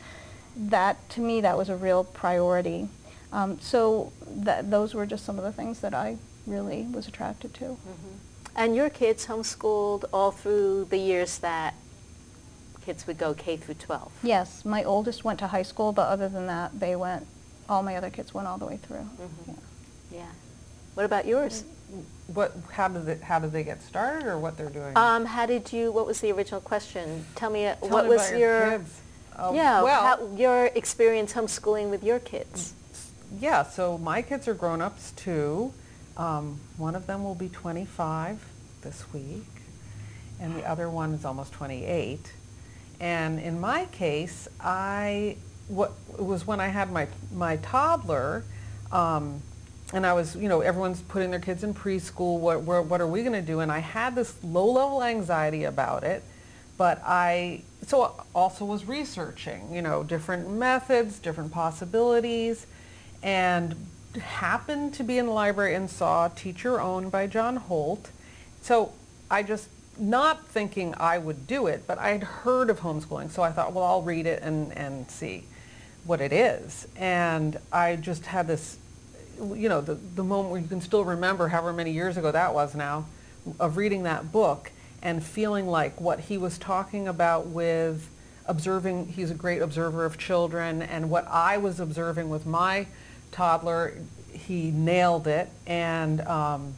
that 0.57 1.09
to 1.11 1.21
me 1.21 1.41
that 1.41 1.57
was 1.59 1.69
a 1.69 1.77
real 1.77 2.05
priority. 2.05 2.89
Um, 3.33 3.59
so 3.61 4.13
that, 4.27 4.71
those 4.71 4.95
were 4.95 5.07
just 5.07 5.25
some 5.25 5.39
of 5.39 5.45
the 5.45 5.51
things 5.53 5.81
that 5.81 5.93
i 5.95 6.19
really 6.47 6.83
was 6.93 7.09
attracted 7.09 7.53
to. 7.55 7.77
And 8.55 8.77
your 8.77 8.89
kids 8.91 9.27
homeschooled 9.27 10.05
all 10.13 10.31
through 10.31 10.85
the 10.91 10.99
years 10.99 11.39
that 11.39 11.75
kids 12.85 13.07
would 13.07 13.19
go 13.19 13.35
K 13.35 13.57
through 13.57 13.75
12. 13.77 14.13
yes 14.23 14.65
my 14.65 14.83
oldest 14.85 15.25
went 15.25 15.39
to 15.39 15.47
high 15.49 15.63
school 15.63 15.93
but 15.93 16.07
other 16.09 16.29
than 16.29 16.47
that 16.47 16.79
they 16.79 16.95
went 16.97 17.27
all 17.69 17.83
my 17.83 17.97
other 17.97 18.11
kids 18.11 18.35
went 18.35 18.47
all 18.49 18.59
the 18.59 18.67
way 18.67 18.77
through 18.77 19.07
Yeah. 19.47 19.55
Yeah. 20.13 20.27
What 20.95 21.07
about 21.07 21.27
yours? 21.27 21.65
What, 22.29 22.53
how 22.71 22.89
did 22.89 23.09
it, 23.09 23.23
how 23.23 23.39
did 23.41 23.53
they 23.53 23.65
get 23.65 23.83
started 23.83 24.27
or 24.27 24.39
what 24.39 24.57
they're 24.57 24.71
doing? 24.71 24.97
Um, 24.97 25.25
how 25.27 25.45
did 25.47 25.73
you? 25.73 25.91
What 25.93 26.07
was 26.07 26.21
the 26.21 26.31
original 26.33 26.61
question? 26.61 27.25
Tell 27.35 27.51
me. 27.51 27.67
uh, 27.67 27.75
Tell 27.77 27.89
what 27.91 28.05
me 28.05 28.11
was 28.11 28.29
about 28.29 28.39
your? 28.39 28.71
kids. 28.71 29.01
Oh, 29.39 29.55
yeah. 29.55 29.83
Well, 29.83 30.03
how, 30.03 30.37
your 30.37 30.67
experience 30.67 31.33
homeschooling 31.33 31.91
with 31.91 32.03
your 32.05 32.19
kids. 32.21 32.75
yeah, 33.41 33.63
so 33.65 33.99
my 33.99 34.23
kids 34.23 34.47
are 34.47 34.55
grown-ups 34.55 35.13
too. 35.13 35.73
Um, 36.17 36.61
one 36.77 36.95
of 36.95 37.07
them 37.07 37.25
will 37.25 37.35
be 37.35 37.49
25 37.49 38.39
this 38.83 39.05
week, 39.13 39.45
and 40.41 40.55
the 40.57 40.65
other 40.69 40.89
one 40.89 41.13
is 41.13 41.25
almost 41.25 41.53
28. 41.53 42.33
And 43.05 43.39
in 43.39 43.61
my 43.61 43.85
case, 43.93 44.49
I 44.59 45.37
what 45.69 45.93
it 46.15 46.25
was 46.25 46.47
when 46.47 46.59
I 46.59 46.69
had 46.69 46.91
my 46.91 47.07
my 47.35 47.59
toddler, 47.59 48.45
um, 48.91 49.43
and 49.93 50.07
I 50.07 50.15
was 50.15 50.35
you 50.35 50.49
know 50.49 50.63
everyone's 50.63 51.03
putting 51.03 51.31
their 51.31 51.39
kids 51.39 51.63
in 51.63 51.75
preschool. 51.75 52.39
What 52.39 52.63
what, 52.63 53.03
are 53.03 53.07
we 53.07 53.21
going 53.21 53.35
to 53.35 53.43
do? 53.43 53.61
And 53.61 53.71
I 53.71 53.81
had 53.81 54.15
this 54.15 54.43
low-level 54.43 55.03
anxiety 55.03 55.65
about 55.65 56.03
it, 56.03 56.23
but 56.79 57.03
I 57.05 57.61
so 57.87 58.25
also 58.35 58.65
was 58.65 58.87
researching 58.87 59.75
you 59.75 59.83
know 59.83 60.03
different 60.03 60.49
methods, 60.49 61.19
different 61.19 61.53
possibilities, 61.53 62.67
and 63.23 63.77
happened 64.19 64.95
to 64.95 65.03
be 65.03 65.19
in 65.19 65.27
the 65.27 65.33
library 65.33 65.75
and 65.75 65.91
saw 65.91 66.29
Teach 66.29 66.65
Your 66.65 66.81
Own 66.81 67.11
by 67.11 67.27
John 67.27 67.57
Holt. 67.57 68.11
So 68.63 68.95
I 69.31 69.43
just, 69.43 69.69
not 69.99 70.47
thinking 70.49 70.95
I 70.99 71.19
would 71.19 71.47
do 71.47 71.67
it, 71.67 71.85
but 71.87 71.99
I 71.99 72.11
had 72.11 72.23
heard 72.23 72.71
of 72.71 72.81
homeschooling. 72.81 73.31
So 73.31 73.43
I 73.43 73.51
thought, 73.53 73.73
well, 73.73 73.85
I'll 73.85 74.03
read 74.03 74.27
it 74.27 74.43
and, 74.43 74.73
and 74.77 75.11
see 75.11 75.45
what 76.05 76.21
it 76.21 76.33
is. 76.33 76.87
And 76.97 77.59
I 77.73 77.97
just 77.97 78.27
had 78.27 78.47
this, 78.47 78.79
you 79.39 79.69
know, 79.69 79.81
the, 79.81 79.95
the 79.95 80.25
moment 80.25 80.51
where 80.51 80.61
you 80.61 80.69
can 80.69 80.81
still 80.81 81.05
remember 81.05 81.49
however 81.49 81.73
many 81.73 81.93
years 81.93 82.17
ago 82.17 82.31
that 82.31 82.55
was 82.55 82.75
now, 82.75 83.07
of 83.61 83.77
reading 83.77 84.05
that 84.05 84.33
book 84.33 84.71
and 85.03 85.23
feeling 85.23 85.67
like 85.67 86.01
what 86.01 86.21
he 86.21 86.39
was 86.39 86.59
talking 86.59 87.09
about 87.09 87.47
with 87.47 88.09
observing, 88.47 89.09
he's 89.09 89.31
a 89.31 89.35
great 89.35 89.63
observer 89.63 90.05
of 90.05 90.19
children, 90.19 90.83
and 90.83 91.11
what 91.11 91.27
I 91.29 91.57
was 91.59 91.81
observing 91.81 92.29
with 92.29 92.47
my 92.47 92.87
toddler, 93.31 93.95
he 94.33 94.71
nailed 94.71 95.27
it. 95.27 95.49
And 95.67 96.21
um, 96.23 96.75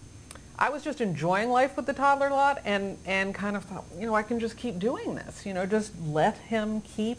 I 0.59 0.71
was 0.71 0.83
just 0.83 1.01
enjoying 1.01 1.51
life 1.51 1.77
with 1.77 1.87
the 1.87 1.93
toddler 1.93 2.29
a 2.29 2.35
lot 2.35 2.63
and, 2.65 2.97
and 3.05 3.35
kind 3.35 3.57
of 3.57 3.65
thought, 3.65 3.85
you 3.99 4.07
know, 4.07 4.15
I 4.15 4.23
can 4.23 4.41
just 4.41 4.57
keep 4.57 4.79
doing 4.79 5.15
this, 5.15 5.45
you 5.45 5.53
know, 5.53 5.67
just 5.67 5.93
let 6.01 6.39
him 6.39 6.81
keep 6.81 7.19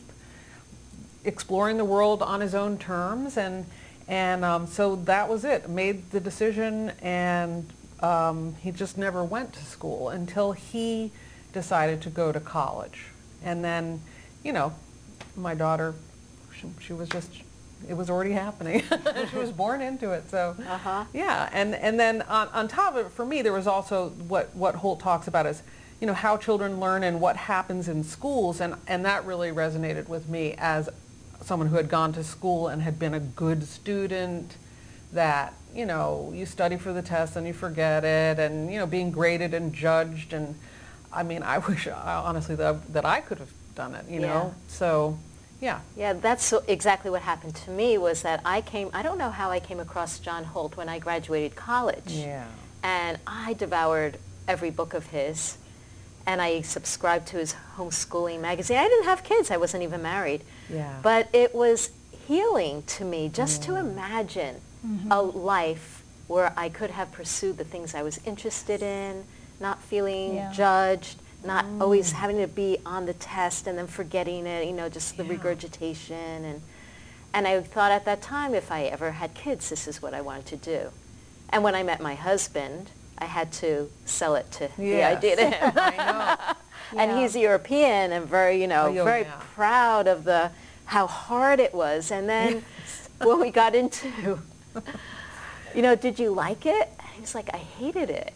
exploring 1.23 1.77
the 1.77 1.85
world 1.85 2.23
on 2.23 2.41
his 2.41 2.55
own 2.55 2.79
terms. 2.79 3.37
And, 3.37 3.65
and 4.07 4.43
um, 4.43 4.65
so 4.65 4.95
that 4.95 5.29
was 5.29 5.45
it. 5.45 5.69
Made 5.69 6.09
the 6.09 6.19
decision 6.19 6.93
and 7.01 7.71
um, 7.99 8.55
he 8.55 8.71
just 8.71 8.97
never 8.97 9.23
went 9.23 9.53
to 9.53 9.63
school 9.65 10.09
until 10.09 10.53
he 10.53 11.11
decided 11.53 12.01
to 12.01 12.09
go 12.09 12.31
to 12.31 12.39
college. 12.39 13.05
And 13.43 13.63
then, 13.63 14.01
you 14.43 14.51
know, 14.51 14.73
my 15.35 15.53
daughter, 15.53 15.93
she, 16.55 16.67
she 16.79 16.93
was 16.93 17.07
just, 17.09 17.29
it 17.87 17.93
was 17.95 18.09
already 18.09 18.31
happening. 18.31 18.83
she 19.29 19.35
was 19.37 19.51
born 19.51 19.81
into 19.81 20.11
it. 20.11 20.29
So, 20.29 20.55
Uh-huh. 20.67 21.05
yeah. 21.13 21.49
And, 21.53 21.75
and 21.75 21.99
then 21.99 22.21
on, 22.23 22.47
on 22.49 22.67
top 22.67 22.95
of 22.95 23.05
it, 23.07 23.11
for 23.11 23.25
me, 23.25 23.41
there 23.41 23.53
was 23.53 23.67
also 23.67 24.09
what, 24.27 24.55
what 24.55 24.75
Holt 24.75 24.99
talks 24.99 25.27
about 25.27 25.45
is, 25.45 25.61
you 25.99 26.07
know, 26.07 26.13
how 26.13 26.37
children 26.37 26.79
learn 26.79 27.03
and 27.03 27.19
what 27.21 27.35
happens 27.35 27.87
in 27.87 28.03
schools. 28.03 28.59
And, 28.61 28.75
and 28.87 29.03
that 29.05 29.25
really 29.25 29.49
resonated 29.51 30.07
with 30.07 30.27
me 30.29 30.55
as 30.57 30.89
someone 31.41 31.69
who 31.69 31.75
had 31.77 31.89
gone 31.89 32.13
to 32.13 32.23
school 32.23 32.67
and 32.67 32.81
had 32.81 32.97
been 32.99 33.13
a 33.13 33.19
good 33.19 33.63
student 33.63 34.55
that, 35.13 35.53
you 35.73 35.85
know, 35.85 36.31
you 36.35 36.45
study 36.45 36.75
for 36.77 36.91
the 36.93 37.01
test 37.01 37.35
and 37.35 37.47
you 37.47 37.53
forget 37.53 38.03
it 38.03 38.39
and, 38.39 38.71
you 38.71 38.77
know, 38.79 38.85
being 38.87 39.11
graded 39.11 39.53
and 39.53 39.73
judged. 39.73 40.33
And 40.33 40.55
I 41.13 41.23
mean, 41.23 41.43
I 41.43 41.57
wish, 41.69 41.87
honestly, 41.87 42.55
that, 42.55 42.91
that 42.93 43.05
I 43.05 43.21
could 43.21 43.37
have 43.39 43.51
done 43.75 43.95
it, 43.95 44.05
you 44.09 44.19
Yeah. 44.19 44.27
know? 44.27 44.55
So, 44.67 45.17
yeah. 45.59 45.79
Yeah, 45.95 46.13
that's 46.13 46.45
so 46.45 46.63
exactly 46.67 47.09
what 47.09 47.21
happened 47.21 47.55
to 47.55 47.71
me 47.71 47.97
was 47.97 48.21
that 48.21 48.41
I 48.45 48.61
came, 48.61 48.89
I 48.93 49.01
don't 49.01 49.17
know 49.17 49.31
how 49.31 49.49
I 49.49 49.59
came 49.59 49.79
across 49.79 50.19
John 50.19 50.43
Holt 50.43 50.77
when 50.77 50.89
I 50.89 50.99
graduated 50.99 51.55
college. 51.55 52.11
Yeah. 52.11 52.45
And 52.83 53.17
I 53.25 53.53
devoured 53.53 54.19
every 54.47 54.69
book 54.69 54.93
of 54.93 55.07
his. 55.07 55.57
And 56.25 56.41
I 56.41 56.61
subscribed 56.61 57.27
to 57.29 57.37
his 57.37 57.55
homeschooling 57.77 58.41
magazine. 58.41 58.77
I 58.77 58.87
didn't 58.87 59.05
have 59.05 59.23
kids. 59.23 59.49
I 59.49 59.57
wasn't 59.57 59.83
even 59.83 60.01
married. 60.01 60.43
Yeah. 60.69 60.99
But 61.01 61.29
it 61.33 61.55
was 61.55 61.91
healing 62.27 62.83
to 62.83 63.05
me 63.05 63.29
just 63.29 63.63
to 63.63 63.71
mm-hmm. 63.71 63.91
imagine 63.91 64.55
mm-hmm. 64.85 65.11
a 65.11 65.21
life 65.21 66.03
where 66.27 66.53
I 66.57 66.67
could 66.69 66.91
have 66.91 67.11
pursued 67.13 67.57
the 67.57 67.63
things 67.63 67.95
I 67.95 68.03
was 68.03 68.19
interested 68.25 68.83
in, 68.83 69.23
not 69.59 69.81
feeling 69.81 70.35
Yeah. 70.35 70.51
judged, 70.51 71.15
not 71.43 71.65
always 71.79 72.11
having 72.13 72.37
to 72.37 72.47
be 72.47 72.77
on 72.85 73.05
the 73.05 73.13
test 73.13 73.67
and 73.67 73.77
then 73.77 73.87
forgetting 73.87 74.45
it, 74.47 74.65
you 74.65 74.73
know, 74.73 74.89
just 74.89 75.17
the 75.17 75.23
Yeah. 75.23 75.29
regurgitation. 75.31 76.43
And, 76.45 76.61
and 77.33 77.47
I 77.47 77.61
thought 77.61 77.91
at 77.91 78.05
that 78.05 78.21
time, 78.21 78.53
if 78.55 78.71
I 78.71 78.83
ever 78.83 79.11
had 79.11 79.33
kids, 79.33 79.69
this 79.69 79.87
is 79.87 80.01
what 80.01 80.13
I 80.13 80.21
wanted 80.21 80.45
to 80.47 80.57
do. 80.57 80.89
And 81.49 81.63
when 81.63 81.75
I 81.75 81.83
met 81.83 82.01
my 82.01 82.15
husband, 82.15 82.91
I 83.17 83.25
had 83.25 83.51
to 83.53 83.89
sell 84.05 84.35
it 84.35 84.51
to 84.53 84.69
the 84.77 84.83
Yes. 84.83 85.17
idea 85.17 85.35
to 85.37 85.45
him. 85.49 85.73
Know. 85.97 86.35
and 86.97 87.11
he's 87.19 87.35
European 87.35 88.11
and 88.11 88.27
very, 88.27 88.61
you 88.61 88.67
know, 88.67 88.87
Oh, 88.97 89.03
very 89.03 89.21
yeah. 89.21 89.39
proud 89.55 90.07
of 90.07 90.23
the 90.23 90.51
how 90.85 91.05
hard 91.07 91.59
it 91.59 91.73
was. 91.73 92.11
And 92.11 92.29
then 92.29 92.63
when 93.19 93.39
we 93.41 93.51
got 93.51 93.75
into, 93.75 94.39
you 95.75 95.81
know, 95.81 95.95
did 95.95 96.17
you 96.19 96.31
like 96.31 96.65
it? 96.65 96.89
And 96.99 97.09
he 97.15 97.21
was 97.21 97.35
like, 97.35 97.49
I 97.53 97.57
hated 97.57 98.09
it. 98.09 98.33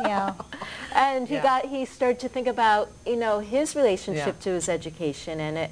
Yeah. 0.00 0.34
and 0.94 1.28
he 1.28 1.34
Yeah. 1.34 1.42
got 1.42 1.64
he 1.66 1.84
started 1.84 2.18
to 2.20 2.28
think 2.28 2.46
about 2.46 2.90
you 3.06 3.16
know 3.16 3.40
his 3.40 3.74
relationship 3.76 4.36
Yeah. 4.38 4.44
to 4.44 4.50
his 4.50 4.68
education 4.68 5.40
and 5.40 5.56
it 5.58 5.70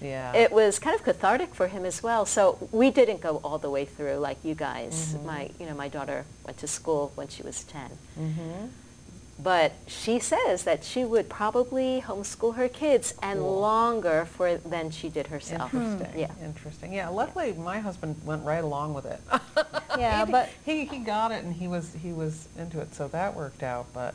Yeah. 0.00 0.32
it 0.34 0.52
was 0.52 0.78
kind 0.78 0.94
of 0.94 1.02
cathartic 1.02 1.54
for 1.54 1.68
him 1.68 1.84
as 1.84 2.02
well 2.02 2.26
so 2.26 2.68
we 2.72 2.90
didn't 2.90 3.20
go 3.20 3.40
all 3.44 3.58
the 3.58 3.70
way 3.70 3.84
through 3.84 4.16
like 4.28 4.38
you 4.44 4.54
guys 4.54 4.94
Mm-hmm. 5.14 5.26
my 5.26 5.50
you 5.58 5.66
know 5.66 5.74
my 5.74 5.88
daughter 5.88 6.24
went 6.44 6.58
to 6.58 6.66
school 6.66 7.12
when 7.14 7.28
she 7.28 7.42
was 7.42 7.64
10 7.64 7.90
mm-hmm. 8.18 8.66
But 9.38 9.72
she 9.86 10.18
says 10.18 10.64
that 10.64 10.82
she 10.82 11.04
would 11.04 11.28
probably 11.28 12.02
homeschool 12.06 12.56
her 12.56 12.68
kids 12.68 13.12
and 13.22 13.38
Cool. 13.40 13.60
longer 13.60 14.24
for 14.24 14.56
than 14.56 14.90
she 14.90 15.08
did 15.10 15.26
herself 15.26 15.74
Interesting. 15.74 16.06
Hmm. 16.12 16.18
yeah 16.18 16.30
Interesting. 16.42 16.92
Yeah. 16.94 17.08
Luckily, 17.08 17.52
my 17.52 17.78
husband 17.80 18.16
went 18.24 18.44
right 18.44 18.64
along 18.64 18.94
with 18.94 19.04
it. 19.06 19.20
Yeah, 19.98 20.26
he, 20.26 20.32
but- 20.32 20.50
he 20.66 20.84
he 20.84 20.98
got 20.98 21.32
it 21.32 21.42
and 21.42 21.54
he 21.54 21.68
was 21.68 21.94
he 22.02 22.12
was 22.12 22.48
into 22.58 22.80
it, 22.80 22.94
so 22.94 23.08
that 23.08 23.34
worked 23.34 23.62
out. 23.62 23.86
But 23.94 24.14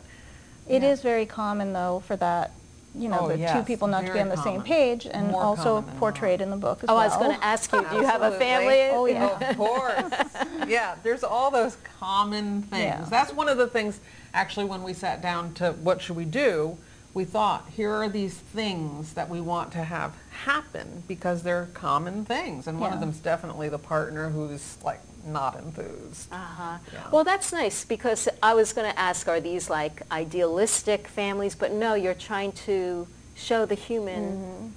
It 0.68 0.84
is 0.84 1.00
yeah. 1.00 1.10
very 1.10 1.26
common, 1.26 1.74
though, 1.74 2.04
for 2.06 2.16
that, 2.18 2.52
you 2.94 3.08
know, 3.10 3.20
Oh, 3.22 3.28
the 3.30 3.38
two 3.38 3.64
people 3.64 3.88
not 3.88 4.06
to 4.06 4.14
be 4.14 4.20
on 4.20 4.30
the 4.30 4.42
same 4.44 4.62
page, 4.62 5.06
and 5.06 5.30
More 5.32 5.44
also 5.44 5.82
portrayed 5.98 6.40
not. 6.40 6.46
in 6.46 6.50
the 6.52 6.58
book 6.58 6.80
as 6.84 6.90
oh 6.90 6.96
well. 6.96 7.02
i 7.04 7.08
was 7.08 7.16
going 7.18 7.38
to 7.38 7.44
ask 7.46 7.72
you 7.72 7.86
do 7.90 7.96
you 7.98 8.04
have 8.06 8.22
a 8.22 8.32
family 8.38 8.90
Oh, 8.92 9.06
yeah. 9.06 9.50
Of 9.52 9.58
course. 9.58 10.68
yeah, 10.68 10.96
there's 11.04 11.24
all 11.24 11.52
those 11.52 11.78
common 12.00 12.64
things. 12.64 12.84
Yeah. 12.84 13.06
That's 13.10 13.34
one 13.34 13.48
of 13.48 13.58
the 13.58 13.68
things, 13.68 14.00
actually, 14.34 14.66
when 14.66 14.84
we 14.84 14.94
sat 14.94 15.22
down 15.22 15.54
to 15.56 15.72
what 15.74 16.02
should 16.02 16.16
we 16.18 16.26
do, 16.26 16.78
we 17.14 17.26
thought, 17.26 17.70
here 17.76 17.92
are 17.92 18.08
these 18.10 18.36
things 18.36 19.14
that 19.14 19.30
we 19.30 19.42
want 19.42 19.72
to 19.74 19.84
have 19.84 20.16
happen 20.46 21.04
because 21.08 21.44
they're 21.44 21.68
common 21.74 22.24
things. 22.26 22.68
And 22.68 22.80
one 22.80 22.92
of 22.92 22.96
Yeah. 23.00 23.02
them's 23.02 23.20
definitely 23.20 23.68
the 23.70 23.78
partner 23.80 24.30
who's 24.30 24.78
like 24.84 25.02
not 25.26 25.58
enthused. 25.58 26.32
Uh-huh. 26.32 26.78
Yeah. 26.94 27.10
Well, 27.12 27.24
that's 27.24 27.52
nice 27.52 27.86
because 27.86 28.28
I 28.42 28.54
was 28.54 28.74
going 28.74 28.92
to 28.92 29.00
ask, 29.00 29.28
are 29.28 29.40
these 29.40 29.70
like 29.70 30.02
idealistic 30.12 31.08
families? 31.08 31.56
But 31.56 31.72
no, 31.72 31.94
you're 31.94 32.14
trying 32.14 32.52
to 32.68 33.08
show 33.36 33.66
the 33.66 33.76
human 33.76 34.24
mm-hmm. 34.24 34.68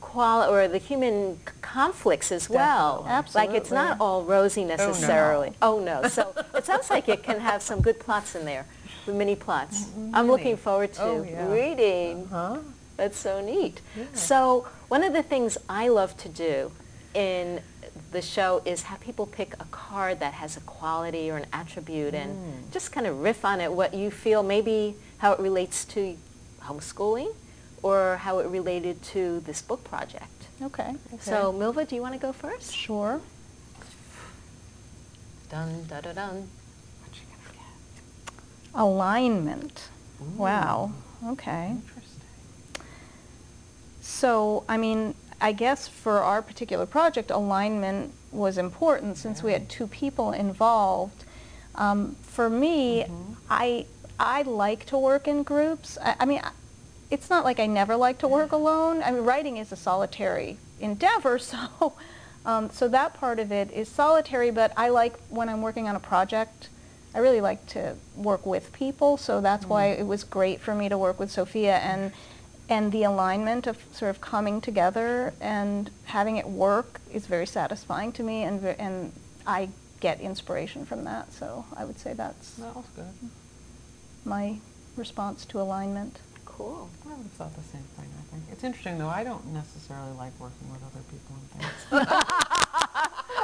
quality 0.00 0.52
or 0.52 0.68
the 0.68 0.78
human 0.78 1.38
conflicts 1.60 2.30
as 2.30 2.48
well. 2.48 3.02
Definitely. 3.02 3.46
Like 3.46 3.56
it's 3.56 3.70
not 3.70 4.00
all 4.00 4.22
rosy 4.22 4.64
necessarily. 4.64 5.52
Oh 5.60 5.80
no. 5.80 5.98
Oh, 5.98 6.02
no. 6.02 6.08
So 6.08 6.34
it 6.54 6.64
sounds 6.64 6.90
like 6.90 7.08
it 7.08 7.22
can 7.22 7.40
have 7.40 7.62
some 7.62 7.80
good 7.80 7.98
plots 7.98 8.34
in 8.34 8.44
there, 8.44 8.66
the 9.06 9.12
mini 9.12 9.36
plots. 9.36 9.84
Mm-hmm. 9.84 10.14
I'm 10.14 10.28
looking 10.28 10.56
forward 10.56 10.92
to 10.94 11.02
Oh, 11.02 11.22
yeah. 11.22 11.50
reading. 11.50 12.28
Huh? 12.28 12.58
That's 12.96 13.18
so 13.18 13.40
neat. 13.40 13.80
Yeah. 13.96 14.04
So 14.14 14.68
one 14.88 15.02
of 15.02 15.12
the 15.12 15.22
things 15.22 15.58
I 15.68 15.88
love 15.88 16.16
to 16.18 16.28
do 16.28 16.70
in 17.14 17.60
the 18.14 18.22
show 18.22 18.62
is 18.64 18.82
have 18.84 19.00
people 19.00 19.26
pick 19.26 19.54
a 19.60 19.64
card 19.70 20.20
that 20.20 20.34
has 20.34 20.56
a 20.56 20.60
quality 20.60 21.30
or 21.30 21.36
an 21.36 21.46
attribute 21.52 22.14
and 22.14 22.30
Mm. 22.32 22.70
just 22.72 22.92
kind 22.92 23.06
of 23.06 23.20
riff 23.20 23.44
on 23.44 23.60
it, 23.60 23.72
what 23.72 23.92
you 23.92 24.10
feel, 24.10 24.42
maybe 24.42 24.96
how 25.18 25.32
it 25.32 25.40
relates 25.40 25.84
to 25.84 26.16
homeschooling 26.62 27.34
or 27.82 28.16
how 28.18 28.38
it 28.38 28.46
related 28.46 29.02
to 29.02 29.40
this 29.40 29.60
book 29.60 29.82
project. 29.84 30.46
Okay. 30.62 30.94
So 31.20 31.52
Milva, 31.52 31.86
do 31.88 31.96
you 31.96 32.02
want 32.02 32.14
to 32.14 32.20
go 32.20 32.32
first? 32.32 32.72
Sure. 32.74 33.20
Dun, 35.50 35.84
dun, 35.88 36.02
dun, 36.02 36.14
dun. 36.14 36.48
What 37.02 37.12
you 37.18 37.26
gonna 37.30 37.52
get? 37.52 38.34
Alignment. 38.74 39.88
Wow. 40.36 40.92
Okay. 41.26 41.70
Interesting. 41.70 42.20
So, 44.00 44.64
I 44.68 44.76
mean, 44.76 45.14
I 45.44 45.52
guess 45.52 45.86
for 45.86 46.20
our 46.20 46.40
particular 46.40 46.86
project, 46.86 47.30
alignment 47.30 48.14
was 48.32 48.56
important 48.56 49.18
since 49.18 49.42
we 49.42 49.52
had 49.52 49.68
two 49.68 49.86
people 49.86 50.32
involved. 50.32 51.26
Um, 51.74 52.16
for 52.22 52.48
me, 52.48 53.04
I 53.50 53.84
I 54.18 54.40
like 54.40 54.86
to 54.86 54.96
work 54.96 55.28
in 55.28 55.42
groups. 55.42 55.98
I, 56.00 56.16
I 56.20 56.24
mean, 56.24 56.40
it's 57.10 57.28
not 57.28 57.44
like 57.44 57.60
I 57.60 57.66
never 57.66 57.94
like 57.94 58.16
to 58.20 58.28
work 58.28 58.52
alone. 58.52 59.02
I 59.02 59.10
mean, 59.10 59.22
writing 59.22 59.58
is 59.58 59.70
a 59.70 59.76
solitary 59.76 60.56
endeavor, 60.80 61.38
so 61.50 61.92
um, 62.46 62.70
so 62.70 62.88
that 62.88 63.12
part 63.12 63.38
of 63.38 63.52
it 63.52 63.70
is 63.70 63.86
solitary. 63.90 64.50
But 64.50 64.72
I 64.78 64.88
like 64.88 65.14
when 65.28 65.50
I'm 65.50 65.60
working 65.60 65.88
on 65.88 65.94
a 65.94 66.00
project. 66.00 66.70
I 67.14 67.18
really 67.18 67.42
like 67.42 67.66
to 67.66 67.96
work 68.16 68.46
with 68.46 68.72
people, 68.72 69.18
so 69.18 69.42
that's 69.42 69.66
why 69.66 69.88
it 69.88 70.06
was 70.06 70.24
great 70.24 70.62
for 70.62 70.74
me 70.74 70.88
to 70.88 70.96
work 70.96 71.20
with 71.20 71.30
Sophia 71.30 71.76
and 71.76 72.12
and 72.68 72.92
the 72.92 73.02
alignment 73.04 73.66
of 73.66 73.76
sort 73.92 74.10
of 74.10 74.20
coming 74.20 74.60
together 74.60 75.32
and 75.40 75.90
having 76.04 76.36
it 76.36 76.46
work 76.48 77.00
is 77.12 77.26
very 77.26 77.46
satisfying 77.46 78.12
to 78.12 78.22
me, 78.22 78.42
and 78.44 78.64
and 78.64 79.12
I 79.46 79.68
get 80.00 80.20
inspiration 80.20 80.84
from 80.86 81.04
that. 81.04 81.32
So 81.32 81.64
I 81.76 81.84
would 81.84 81.98
say 81.98 82.12
that's 82.12 82.54
That 82.54 82.74
was 82.76 82.86
good. 82.96 83.12
my 84.24 84.56
response 84.96 85.44
to 85.46 85.60
alignment. 85.60 86.20
Cool. 86.44 86.88
I 87.04 87.08
would 87.08 87.18
have 87.24 87.32
thought 87.32 87.56
the 87.56 87.62
same 87.64 87.82
thing, 87.96 88.08
I 88.18 88.22
think. 88.30 88.44
It's 88.52 88.62
interesting, 88.64 88.98
though, 88.98 89.08
I 89.08 89.24
don't 89.24 89.44
necessarily 89.52 90.12
like 90.12 90.32
working 90.38 90.70
with 90.70 90.80
other 90.84 91.02
people 91.10 91.34
and 91.36 91.62
things. 91.62 92.08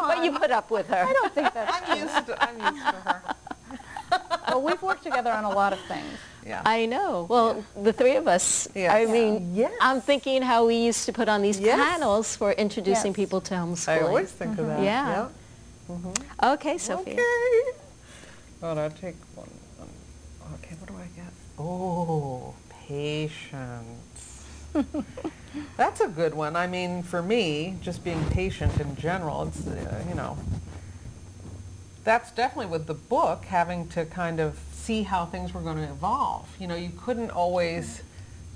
But 0.00 0.24
you 0.24 0.32
put 0.38 0.50
up 0.50 0.70
with 0.70 0.86
her. 0.88 1.04
I 1.08 1.12
don't 1.12 1.34
think 1.34 1.52
that's 1.52 1.90
I'm 1.90 1.98
used 1.98 2.26
to, 2.26 2.42
I'm 2.42 2.74
used 2.74 2.86
to 2.86 2.92
her. 2.92 3.22
Well. 4.50 4.62
We've 4.62 4.82
worked 4.82 5.02
together 5.02 5.30
on 5.32 5.44
a 5.44 5.50
lot 5.50 5.72
of 5.72 5.80
things. 5.88 6.06
Yeah. 6.46 6.62
I 6.64 6.86
know. 6.86 7.26
Well, 7.28 7.64
the 7.80 7.92
three 7.92 8.16
of 8.16 8.26
us. 8.26 8.66
Yes. 8.74 8.90
I 8.92 9.04
mean, 9.10 9.54
Yes. 9.54 9.72
I'm 9.80 10.00
thinking 10.00 10.42
how 10.42 10.66
we 10.66 10.76
used 10.76 11.04
to 11.06 11.12
put 11.12 11.28
on 11.28 11.42
these 11.42 11.60
Yes. 11.60 11.76
panels 11.78 12.34
for 12.36 12.52
introducing 12.52 13.12
Yes. 13.12 13.16
people 13.16 13.40
to 13.42 13.54
homeschooling. 13.54 14.02
I 14.02 14.06
always 14.06 14.30
think 14.30 14.58
of 14.58 14.66
that. 14.66 14.82
Yeah. 14.82 15.28
Yeah. 15.88 16.52
Okay, 16.54 16.78
Sophia. 16.78 17.14
Okay. 17.14 17.22
Oh, 18.62 18.76
I'll 18.76 18.90
take 18.90 19.16
one, 19.34 19.48
one. 19.78 19.88
Okay, 20.54 20.74
what 20.78 20.88
do 20.88 20.94
I 20.96 21.08
get? 21.16 21.32
Oh, 21.58 22.54
patience. 22.88 24.46
That's 25.76 26.00
a 26.00 26.08
good 26.08 26.34
one. 26.34 26.54
I 26.56 26.66
mean, 26.66 27.02
for 27.02 27.22
me, 27.22 27.76
just 27.82 28.04
being 28.04 28.22
patient 28.30 28.78
in 28.80 28.94
general, 28.96 29.42
it's, 29.48 29.66
uh, 29.66 30.04
you 30.08 30.14
know, 30.14 30.36
that's 32.04 32.30
definitely 32.32 32.70
with 32.70 32.86
the 32.86 32.94
book, 32.94 33.44
having 33.44 33.88
to 33.88 34.04
kind 34.06 34.40
of 34.40 34.58
see 34.72 35.02
how 35.02 35.26
things 35.26 35.52
were 35.52 35.60
going 35.60 35.76
to 35.76 35.84
evolve. 35.84 36.48
You 36.58 36.66
know, 36.66 36.76
you 36.76 36.90
couldn't 36.98 37.30
always 37.30 38.02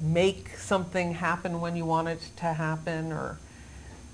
make 0.00 0.50
something 0.56 1.14
happen 1.14 1.60
when 1.60 1.76
you 1.76 1.84
wanted 1.84 2.20
to 2.36 2.46
happen 2.46 3.12
or 3.12 3.38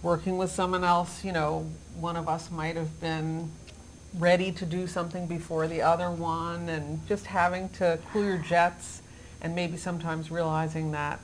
working 0.03 0.39
with 0.39 0.51
someone 0.51 0.85
else, 0.85 1.25
you 1.25 1.33
know, 1.33 1.71
one 1.99 2.17
of 2.17 2.29
us 2.29 2.51
might 2.51 2.77
have 2.77 3.01
been 3.01 3.51
ready 4.19 4.51
to 4.51 4.67
do 4.67 4.87
something 4.87 5.27
before 5.27 5.69
the 5.69 5.83
other 5.83 6.11
one 6.11 6.69
and 6.69 7.07
just 7.07 7.27
having 7.27 7.69
to 7.69 7.99
cool 8.13 8.25
your 8.25 8.39
jets 8.39 9.03
and 9.41 9.55
maybe 9.55 9.77
sometimes 9.77 10.31
realizing 10.31 10.91
that 10.91 11.21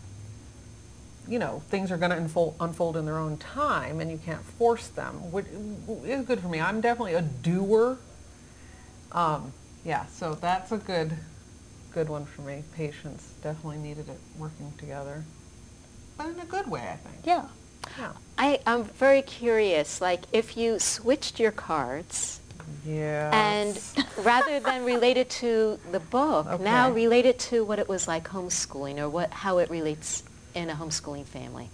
you 1.29 1.39
know 1.39 1.63
things 1.69 1.91
are 1.91 1.97
going 1.97 2.11
to 2.11 2.17
unfold, 2.17 2.55
unfold 2.61 2.97
in 2.97 3.05
their 3.05 3.19
own 3.19 3.37
time 3.37 4.01
and 4.01 4.11
you 4.11 4.19
can't 4.19 4.43
force 4.43 4.89
them 4.89 5.15
which 5.33 5.47
is 6.05 6.25
good 6.25 6.41
for 6.41 6.49
me. 6.49 6.61
I'm 6.61 6.81
definitely 6.81 7.15
a 7.15 7.23
doer. 7.23 7.99
Um, 9.13 9.53
yeah 9.85 10.07
so 10.07 10.35
that's 10.35 10.73
a 10.73 10.79
good 10.79 11.13
good 11.93 12.09
one 12.09 12.27
for 12.27 12.43
me. 12.43 12.63
Patience 12.75 13.33
definitely 13.43 13.79
needed 13.79 14.09
it 14.09 14.19
working 14.39 14.73
together 14.79 15.25
but 16.19 16.29
in 16.29 16.41
a 16.41 16.45
good 16.47 16.71
way 16.71 16.81
i 16.93 16.97
think. 16.97 17.17
Yeah. 17.25 17.47
yeah. 17.99 18.13
I, 18.39 18.61
I'm 18.67 18.85
very 18.85 19.23
curious, 19.23 20.01
like 20.01 20.23
if 20.33 20.57
you 20.57 20.79
switched 20.79 21.41
your 21.41 21.53
cards 21.53 22.41
yeah 22.85 23.31
and 23.33 23.81
rather 24.19 24.61
than 24.61 24.85
relate 24.85 25.17
it 25.17 25.31
to 25.31 25.79
the 25.93 26.01
book, 26.01 26.61
now 26.61 26.87
Okay. 26.91 26.95
relate 26.97 27.27
it 27.27 27.39
to 27.51 27.65
what 27.65 27.79
it 27.79 27.89
was 27.89 28.07
like 28.09 28.29
homeschooling 28.29 28.99
or 28.99 29.09
what 29.09 29.31
how 29.33 29.59
it 29.59 29.71
relates 29.71 30.23
in 30.57 30.71
a 30.71 30.75
homeschooling 30.75 31.27
family. 31.27 31.69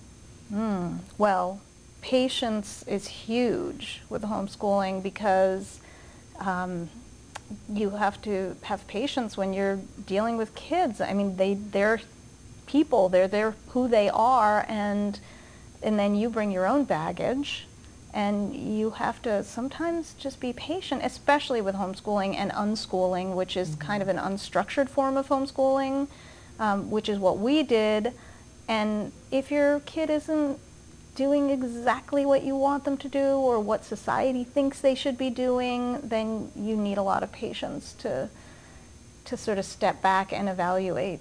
Mm. 0.53 0.99
Well, 1.17 1.61
patience 2.03 2.85
is 2.87 3.07
huge 3.07 4.03
with 4.11 4.23
homeschooling 4.23 5.03
because 5.03 5.81
um, 6.41 6.91
you 7.73 7.91
have 7.91 8.21
to 8.23 8.57
have 8.63 8.87
patience 8.89 9.37
when 9.37 9.55
you're 9.55 9.79
dealing 10.07 10.37
with 10.37 10.55
kids. 10.55 11.01
I 11.01 11.15
mean, 11.15 11.37
they 11.37 11.55
they're 11.55 12.01
people. 12.67 13.09
They're 13.09 13.29
they're 13.29 13.55
who 13.69 13.89
they 13.89 14.11
are, 14.11 14.67
and 14.69 15.19
and 15.83 15.99
then 15.99 16.15
you 16.17 16.29
bring 16.29 16.51
your 16.51 16.67
own 16.67 16.85
baggage, 16.85 17.67
and 18.13 18.55
you 18.55 18.91
have 18.91 19.23
to 19.23 19.45
sometimes 19.45 20.15
just 20.15 20.41
be 20.41 20.53
patient, 20.53 21.03
especially 21.05 21.61
with 21.61 21.77
homeschooling 21.77 22.35
and 22.35 22.51
unschooling, 22.51 23.35
which 23.35 23.57
is 23.57 23.77
kind 23.77 24.03
of 24.03 24.09
an 24.09 24.19
unstructured 24.19 24.89
form 24.89 25.17
of 25.17 25.29
homeschooling, 25.29 26.09
um, 26.59 26.91
which 26.91 27.09
is 27.09 27.19
what 27.21 27.39
we 27.39 27.63
did. 27.63 28.13
And 28.73 29.13
if 29.31 29.51
your 29.51 29.81
kid 29.81 30.09
isn't 30.09 30.59
doing 31.15 31.51
exactly 31.51 32.25
what 32.25 32.43
you 32.43 32.57
want 32.57 32.85
them 32.85 32.97
to 32.97 33.09
do 33.09 33.37
or 33.37 33.61
what 33.61 33.85
society 33.85 34.45
thinks 34.45 34.81
they 34.81 34.95
should 34.95 35.19
be 35.19 35.29
doing, 35.29 36.01
then 36.03 36.51
you 36.57 36.75
need 36.75 36.97
a 36.97 37.03
lot 37.03 37.23
of 37.23 37.31
patience 37.33 37.93
to 38.05 38.31
to 39.27 39.37
sort 39.37 39.59
of 39.59 39.67
step 39.67 40.01
back 40.01 40.33
and 40.33 40.49
evaluate 40.49 41.21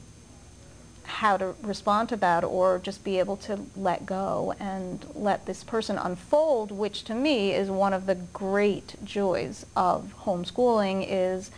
how 1.03 1.35
to 1.37 1.53
respond 1.61 2.07
to 2.09 2.15
that 2.15 2.43
or 2.43 2.79
just 2.79 3.03
be 3.03 3.19
able 3.19 3.35
to 3.35 3.59
let 3.75 4.05
go 4.05 4.55
and 4.57 5.05
let 5.13 5.45
this 5.45 5.63
person 5.63 5.97
unfold, 5.97 6.71
which 6.71 7.03
to 7.03 7.13
me 7.13 7.51
is 7.51 7.69
one 7.69 7.93
of 7.93 8.05
the 8.05 8.15
great 8.15 8.95
joys 9.03 9.65
of 9.75 10.13
homeschooling 10.23 11.05
is 11.07 11.51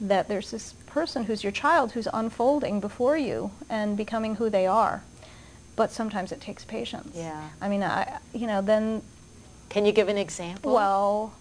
that 0.00 0.28
there's 0.28 0.52
this 0.52 0.74
person 0.86 1.24
who's 1.24 1.42
your 1.42 1.52
child 1.52 1.92
who's 1.92 2.08
unfolding 2.14 2.80
before 2.80 3.18
you 3.18 3.50
and 3.68 3.96
becoming 3.96 4.36
who 4.36 4.48
they 4.48 4.66
are. 4.66 5.02
But 5.80 5.92
sometimes 5.92 6.30
it 6.30 6.42
takes 6.42 6.62
patience. 6.62 7.16
Yeah. 7.16 7.42
I 7.58 7.70
mean, 7.70 7.82
I, 7.82 8.18
you 8.34 8.46
know, 8.46 8.60
then, 8.60 9.00
Can 9.70 9.86
you 9.86 9.92
give 9.92 10.08
an 10.08 10.18
example? 10.18 10.74
well, 10.74 11.32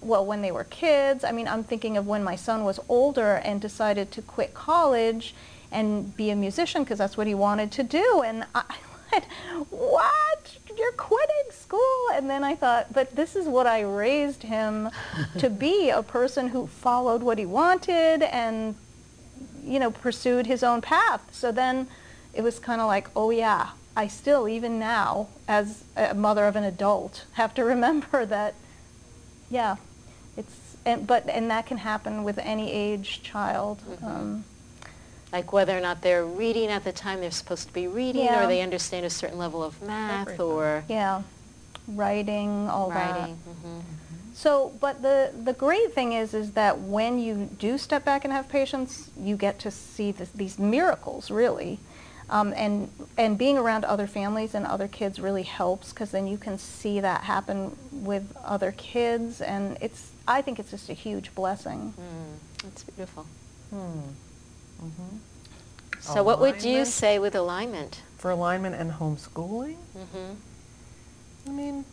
well, 0.00 0.24
when 0.24 0.42
they 0.42 0.52
were 0.52 0.62
kids, 0.62 1.24
I 1.24 1.32
mean, 1.32 1.48
I'm 1.48 1.64
thinking 1.64 1.96
of 1.96 2.06
when 2.06 2.22
my 2.22 2.36
son 2.36 2.62
was 2.62 2.78
older 2.88 3.42
and 3.44 3.60
decided 3.60 4.12
to 4.12 4.22
quit 4.22 4.54
college 4.54 5.34
and 5.72 6.16
be 6.16 6.30
a 6.30 6.36
musician 6.36 6.84
because 6.84 6.98
that's 6.98 7.16
what 7.16 7.26
he 7.26 7.34
wanted 7.34 7.72
to 7.72 7.82
do. 7.82 8.22
And 8.24 8.46
I 8.54 8.76
went, 9.10 9.24
what? 9.70 10.56
You're 10.78 10.92
quitting 10.92 11.50
school? 11.50 12.06
And 12.14 12.30
then 12.30 12.44
I 12.44 12.54
thought, 12.54 12.92
but 12.92 13.16
this 13.16 13.34
is 13.34 13.46
what 13.46 13.66
I 13.66 13.80
raised 13.80 14.44
him 14.44 14.90
to 15.36 15.50
be, 15.66 15.90
a 15.90 16.04
person 16.04 16.50
who 16.50 16.68
followed 16.68 17.24
what 17.24 17.38
he 17.38 17.44
wanted 17.44 18.22
and, 18.22 18.76
you 19.64 19.80
know, 19.80 19.90
pursued 19.90 20.46
his 20.46 20.62
own 20.62 20.80
path. 20.80 21.22
So 21.32 21.50
then 21.50 21.88
it 22.32 22.42
was 22.42 22.60
kind 22.60 22.80
of 22.80 22.86
like, 22.86 23.08
oh 23.16 23.30
yeah, 23.30 23.70
I 23.96 24.06
still, 24.08 24.48
even 24.48 24.78
now, 24.78 25.28
as 25.48 25.84
a 25.96 26.14
mother 26.14 26.46
of 26.46 26.56
an 26.56 26.64
adult, 26.64 27.24
have 27.32 27.54
to 27.54 27.64
remember 27.74 28.24
that, 28.26 28.54
yeah, 29.50 29.76
it's, 30.36 30.76
and, 30.86 31.06
but, 31.06 31.28
and 31.28 31.50
that 31.50 31.66
can 31.66 31.78
happen 31.78 32.24
with 32.24 32.38
any 32.38 32.72
age 32.72 33.22
child. 33.22 33.82
Um, 34.02 34.44
like 35.32 35.52
whether 35.52 35.76
or 35.76 35.80
not 35.80 36.02
they're 36.02 36.24
reading 36.24 36.68
at 36.70 36.82
the 36.84 36.92
time 36.92 37.20
they're 37.20 37.30
supposed 37.30 37.68
to 37.68 37.72
be 37.74 37.86
reading, 37.86 38.24
Yeah. 38.24 38.44
or 38.44 38.46
they 38.48 38.62
understand 38.62 39.06
a 39.06 39.10
certain 39.10 39.38
level 39.38 39.62
of 39.62 39.80
math, 39.82 40.22
Everything. 40.28 40.46
or 40.46 40.84
yeah, 40.88 41.22
writing, 41.86 42.68
all 42.68 42.88
that. 42.90 43.14
writing. 43.16 43.36
hmm 43.36 43.80
So, 44.34 44.72
but 44.80 45.02
the, 45.02 45.30
the 45.44 45.52
great 45.52 45.92
thing 45.94 46.14
is, 46.14 46.34
is 46.34 46.52
that 46.52 46.80
when 46.80 47.18
you 47.20 47.48
do 47.58 47.76
step 47.78 48.04
back 48.04 48.24
and 48.24 48.32
have 48.32 48.48
patience, 48.48 49.10
you 49.20 49.36
get 49.36 49.58
to 49.60 49.70
see 49.70 50.10
this, 50.12 50.30
these 50.30 50.58
miracles, 50.58 51.30
really. 51.30 51.78
Um, 52.30 52.54
and, 52.56 52.88
and 53.18 53.36
being 53.36 53.58
around 53.58 53.84
other 53.84 54.06
families 54.06 54.54
and 54.54 54.64
other 54.64 54.86
kids 54.86 55.18
really 55.18 55.42
helps 55.42 55.90
because 55.90 56.12
then 56.12 56.28
you 56.28 56.38
can 56.38 56.58
see 56.58 57.00
that 57.00 57.22
happen 57.22 57.76
with 57.90 58.24
other 58.44 58.70
kids. 58.72 59.40
And 59.40 59.76
it's, 59.80 60.12
I 60.28 60.40
think 60.40 60.60
it's 60.60 60.70
just 60.70 60.88
a 60.88 60.92
huge 60.92 61.34
blessing. 61.34 61.92
Mm, 61.98 62.62
that's 62.62 62.84
beautiful. 62.84 63.26
Hmm. 63.70 64.00
Mhm. 64.80 65.18
So, 66.00 66.22
what 66.22 66.40
would 66.40 66.62
you 66.62 66.84
say 66.86 67.18
with 67.18 67.34
alignment? 67.34 68.00
For 68.16 68.30
alignment 68.30 68.74
and 68.76 68.92
homeschooling, 68.92 69.76
hmm 69.94 70.32
I 71.46 71.50
mean, 71.50 71.84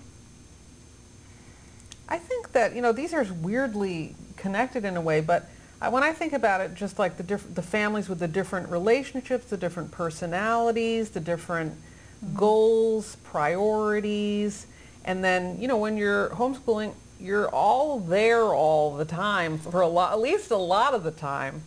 I 2.07 2.17
think 2.17 2.51
that 2.53 2.75
you 2.75 2.81
know 2.81 2.91
these 2.93 3.13
are 3.13 3.25
weirdly 3.41 4.15
connected 4.37 4.85
in 4.85 4.95
a 4.95 5.01
way, 5.01 5.19
but 5.19 5.49
I, 5.81 5.89
when 5.89 6.03
I 6.03 6.11
think 6.11 6.33
about 6.33 6.61
it, 6.61 6.73
just 6.73 6.97
like 6.97 7.17
the 7.17 7.23
diff- 7.23 7.53
the 7.53 7.61
families 7.61 8.09
with 8.09 8.19
the 8.19 8.27
different 8.27 8.69
relationships, 8.69 9.45
the 9.45 9.57
different 9.57 9.91
personalities, 9.91 11.11
the 11.11 11.19
different 11.19 11.73
mm-hmm. 11.73 12.35
goals, 12.35 13.17
priorities, 13.23 14.67
and 15.05 15.23
then 15.23 15.59
you 15.61 15.67
know 15.67 15.77
when 15.77 15.97
you're 15.97 16.29
homeschooling, 16.29 16.93
you're 17.19 17.49
all 17.49 17.99
there 17.99 18.45
all 18.45 18.95
the 18.95 19.05
time 19.05 19.57
for 19.59 19.81
a 19.81 19.87
lot, 19.87 20.13
at 20.13 20.19
least 20.19 20.51
a 20.51 20.57
lot 20.57 20.93
of 20.93 21.03
the 21.03 21.11
time. 21.11 21.61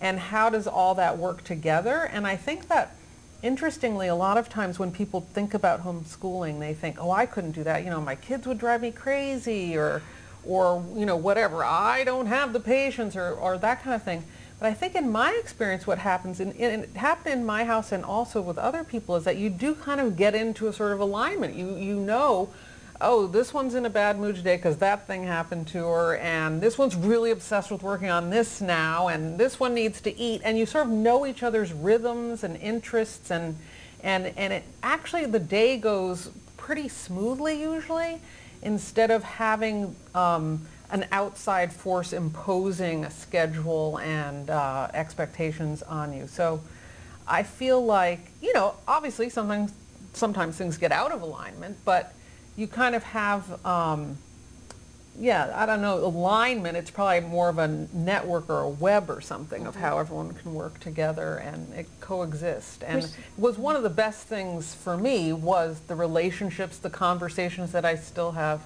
And 0.00 0.18
how 0.18 0.50
does 0.50 0.66
all 0.66 0.94
that 0.96 1.16
work 1.16 1.42
together? 1.42 2.02
And 2.12 2.26
I 2.26 2.36
think 2.36 2.68
that 2.68 2.94
interestingly, 3.42 4.08
a 4.08 4.14
lot 4.14 4.36
of 4.36 4.48
times 4.48 4.78
when 4.78 4.92
people 4.92 5.22
think 5.32 5.54
about 5.54 5.84
homeschooling, 5.84 6.58
they 6.58 6.74
think, 6.74 6.98
"Oh, 7.00 7.10
I 7.10 7.26
couldn't 7.26 7.52
do 7.52 7.64
that. 7.64 7.82
You 7.82 7.90
know, 7.90 8.00
my 8.00 8.14
kids 8.14 8.46
would 8.46 8.58
drive 8.58 8.82
me 8.82 8.92
crazy," 8.92 9.76
or, 9.76 10.02
or 10.46 10.84
you 10.94 11.06
know, 11.06 11.16
whatever. 11.16 11.64
I 11.64 12.04
don't 12.04 12.26
have 12.26 12.52
the 12.52 12.60
patience, 12.60 13.16
or, 13.16 13.30
or 13.32 13.58
that 13.58 13.82
kind 13.82 13.94
of 13.94 14.02
thing. 14.02 14.24
But 14.58 14.68
I 14.70 14.74
think 14.74 14.94
in 14.94 15.12
my 15.12 15.32
experience, 15.32 15.86
what 15.86 15.98
happens, 15.98 16.40
and 16.40 16.58
it 16.58 16.88
happened 16.96 17.34
in 17.34 17.44
my 17.44 17.64
house 17.64 17.92
and 17.92 18.04
also 18.04 18.40
with 18.40 18.56
other 18.56 18.84
people, 18.84 19.16
is 19.16 19.24
that 19.24 19.36
you 19.36 19.50
do 19.50 19.74
kind 19.74 20.00
of 20.00 20.16
get 20.16 20.34
into 20.34 20.66
a 20.66 20.72
sort 20.72 20.92
of 20.92 21.00
alignment. 21.00 21.54
You 21.54 21.76
you 21.76 21.96
know, 21.96 22.48
oh, 23.00 23.26
this 23.26 23.52
one's 23.52 23.74
in 23.74 23.84
a 23.84 23.90
bad 23.90 24.18
mood 24.18 24.36
today 24.36 24.56
because 24.56 24.78
that 24.78 25.06
thing 25.06 25.24
happened 25.24 25.66
to 25.68 25.86
her, 25.86 26.16
and 26.16 26.60
this 26.60 26.78
one's 26.78 26.96
really 26.96 27.30
obsessed 27.30 27.70
with 27.70 27.82
working 27.82 28.08
on 28.08 28.30
this 28.30 28.62
now, 28.62 29.08
and 29.08 29.38
this 29.38 29.60
one 29.60 29.74
needs 29.74 30.00
to 30.00 30.18
eat, 30.18 30.40
and 30.44 30.58
you 30.58 30.64
sort 30.64 30.86
of 30.86 30.92
know 30.92 31.26
each 31.26 31.42
other's 31.42 31.72
rhythms 31.72 32.42
and 32.42 32.56
interests, 32.56 33.30
and 33.30 33.56
and 34.02 34.32
and 34.38 34.52
it 34.54 34.64
actually 34.82 35.26
the 35.26 35.38
day 35.38 35.76
goes 35.76 36.30
pretty 36.56 36.88
smoothly 36.88 37.60
usually, 37.60 38.20
instead 38.62 39.10
of 39.10 39.22
having 39.22 39.94
um, 40.14 40.62
an 40.90 41.06
outside 41.12 41.72
force 41.72 42.12
imposing 42.12 43.04
a 43.04 43.10
schedule 43.10 43.98
and 43.98 44.50
uh, 44.50 44.88
expectations 44.94 45.82
on 45.82 46.12
you. 46.12 46.26
So 46.26 46.60
I 47.26 47.42
feel 47.42 47.84
like 47.84 48.20
you 48.40 48.52
know, 48.52 48.74
obviously 48.86 49.28
sometimes 49.30 49.72
sometimes 50.12 50.56
things 50.56 50.78
get 50.78 50.92
out 50.92 51.12
of 51.12 51.22
alignment, 51.22 51.76
but 51.84 52.14
you 52.56 52.66
kind 52.66 52.94
of 52.94 53.02
have, 53.04 53.64
um, 53.66 54.16
yeah, 55.18 55.52
I 55.54 55.66
don't 55.66 55.80
know, 55.82 55.98
alignment. 55.98 56.76
It's 56.76 56.90
probably 56.90 57.20
more 57.28 57.48
of 57.48 57.58
a 57.58 57.68
network 57.92 58.48
or 58.48 58.60
a 58.60 58.68
web 58.68 59.08
or 59.10 59.20
something 59.20 59.66
of 59.66 59.76
how 59.76 59.98
everyone 59.98 60.34
can 60.34 60.54
work 60.54 60.78
together 60.80 61.36
and 61.36 61.72
it 61.74 61.86
coexist. 62.00 62.82
And 62.84 63.02
Which- 63.02 63.12
was 63.36 63.58
one 63.58 63.76
of 63.76 63.82
the 63.82 63.90
best 63.90 64.22
things 64.26 64.74
for 64.74 64.96
me 64.96 65.32
was 65.32 65.80
the 65.86 65.94
relationships, 65.94 66.78
the 66.78 66.90
conversations 66.90 67.72
that 67.72 67.84
I 67.84 67.96
still 67.96 68.32
have 68.32 68.62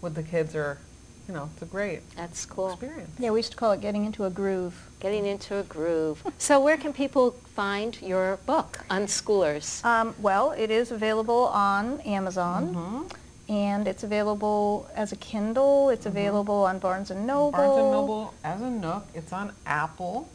with 0.00 0.14
the 0.14 0.22
kids 0.22 0.54
are, 0.54 0.78
you 1.26 1.34
know, 1.34 1.50
it's 1.52 1.62
a 1.62 1.66
great 1.66 2.00
That's 2.16 2.46
cool. 2.46 2.70
experience. 2.70 3.10
Yeah, 3.18 3.30
we 3.30 3.40
used 3.40 3.50
to 3.52 3.56
call 3.56 3.72
it 3.72 3.80
getting 3.80 4.04
into 4.04 4.24
a 4.24 4.30
groove. 4.30 4.88
Getting 5.00 5.26
into 5.26 5.56
a 5.58 5.62
groove. 5.62 6.22
So, 6.38 6.58
where 6.60 6.76
can 6.76 6.92
people 6.92 7.32
find 7.54 8.00
your 8.00 8.38
book, 8.46 8.84
Unschoolers? 8.90 9.84
Um, 9.84 10.14
well, 10.20 10.52
it 10.52 10.70
is 10.70 10.90
available 10.90 11.46
on 11.48 12.00
Amazon. 12.02 12.74
Mm-hmm. 12.74 13.02
And 13.48 13.88
it's 13.88 14.02
available 14.02 14.90
as 14.94 15.12
a 15.12 15.16
Kindle. 15.16 15.88
It's 15.88 16.00
mm-hmm. 16.00 16.16
available 16.16 16.64
on 16.64 16.78
Barnes 16.78 17.10
and 17.10 17.26
Noble. 17.26 17.52
Barnes 17.52 17.78
and 17.78 17.90
Noble 17.90 18.34
as 18.44 18.60
a 18.60 18.70
Nook. 18.70 19.06
It's 19.14 19.32
on 19.32 19.52
Apple 19.64 20.28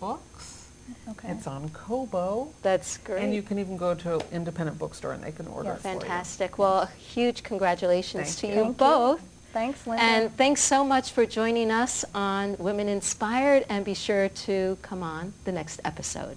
Books. 0.00 0.68
Okay. 1.08 1.28
It's 1.30 1.46
on 1.46 1.68
Kobo. 1.70 2.52
That's 2.62 2.98
great. 2.98 3.22
And 3.22 3.34
you 3.34 3.42
can 3.42 3.58
even 3.58 3.76
go 3.76 3.94
to 3.94 4.16
an 4.16 4.22
independent 4.32 4.78
bookstore 4.78 5.12
and 5.12 5.22
they 5.22 5.32
can 5.32 5.46
order 5.46 5.70
Yeah, 5.70 5.74
it 5.74 5.80
for 5.80 5.88
you. 5.88 6.00
Fantastic. 6.00 6.58
Well, 6.58 6.86
huge 6.86 7.42
congratulations 7.42 8.34
Thank 8.34 8.38
to 8.38 8.46
you. 8.46 8.52
you 8.52 8.60
Thank 8.60 8.80
you. 8.80 8.86
both. 8.86 9.22
Thanks, 9.52 9.86
Linda. 9.86 10.02
And 10.02 10.36
thanks 10.36 10.60
so 10.60 10.84
much 10.84 11.12
for 11.12 11.24
joining 11.24 11.70
us 11.70 12.04
on 12.14 12.56
Women 12.58 12.88
Inspired, 12.88 13.64
and 13.70 13.86
be 13.86 13.94
sure 13.94 14.28
to 14.28 14.76
come 14.82 15.02
on 15.02 15.32
the 15.44 15.52
next 15.52 15.80
episode. 15.82 16.36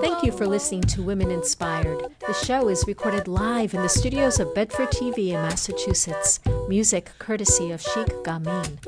Thank 0.00 0.22
you 0.22 0.32
for 0.32 0.46
listening 0.46 0.82
to 0.82 1.02
Women 1.02 1.30
Inspired. 1.30 2.06
The 2.26 2.32
show 2.32 2.68
is 2.68 2.86
recorded 2.86 3.28
live 3.28 3.74
in 3.74 3.82
the 3.82 3.88
studios 3.88 4.40
of 4.40 4.54
Bedford 4.54 4.90
TV 4.90 5.28
in 5.28 5.34
Massachusetts. 5.34 6.40
Music 6.68 7.12
courtesy 7.18 7.70
of 7.70 7.80
Sheikh 7.80 8.08
Gamin. 8.24 8.78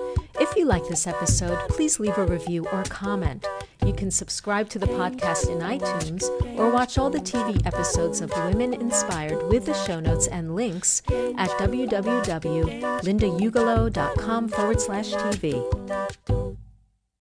If 0.41 0.57
you 0.57 0.65
like 0.65 0.89
this 0.89 1.07
episode, 1.07 1.59
please 1.69 2.01
leave 2.01 2.19
a 2.19 2.27
review 2.27 2.67
or 2.73 2.83
comment. 2.85 3.47
You 3.85 3.93
can 3.93 4.11
subscribe 4.11 4.69
to 4.71 4.79
the 4.79 4.87
podcast 4.87 5.51
in 5.51 5.59
iTunes 5.59 6.25
or 6.59 6.71
watch 6.71 6.97
all 6.99 7.11
the 7.11 7.19
TV 7.19 7.65
episodes 7.67 8.21
of 8.21 8.31
Women 8.31 8.75
Inspired 8.75 9.49
with 9.49 9.67
the 9.67 9.75
show 9.75 9.99
notes 10.01 10.29
and 10.29 10.55
links 10.55 11.03
at 11.11 11.51
www.lindaugelow.com 11.59 14.49
forward 14.49 14.81
slash 14.81 15.13
TV. 15.13 16.62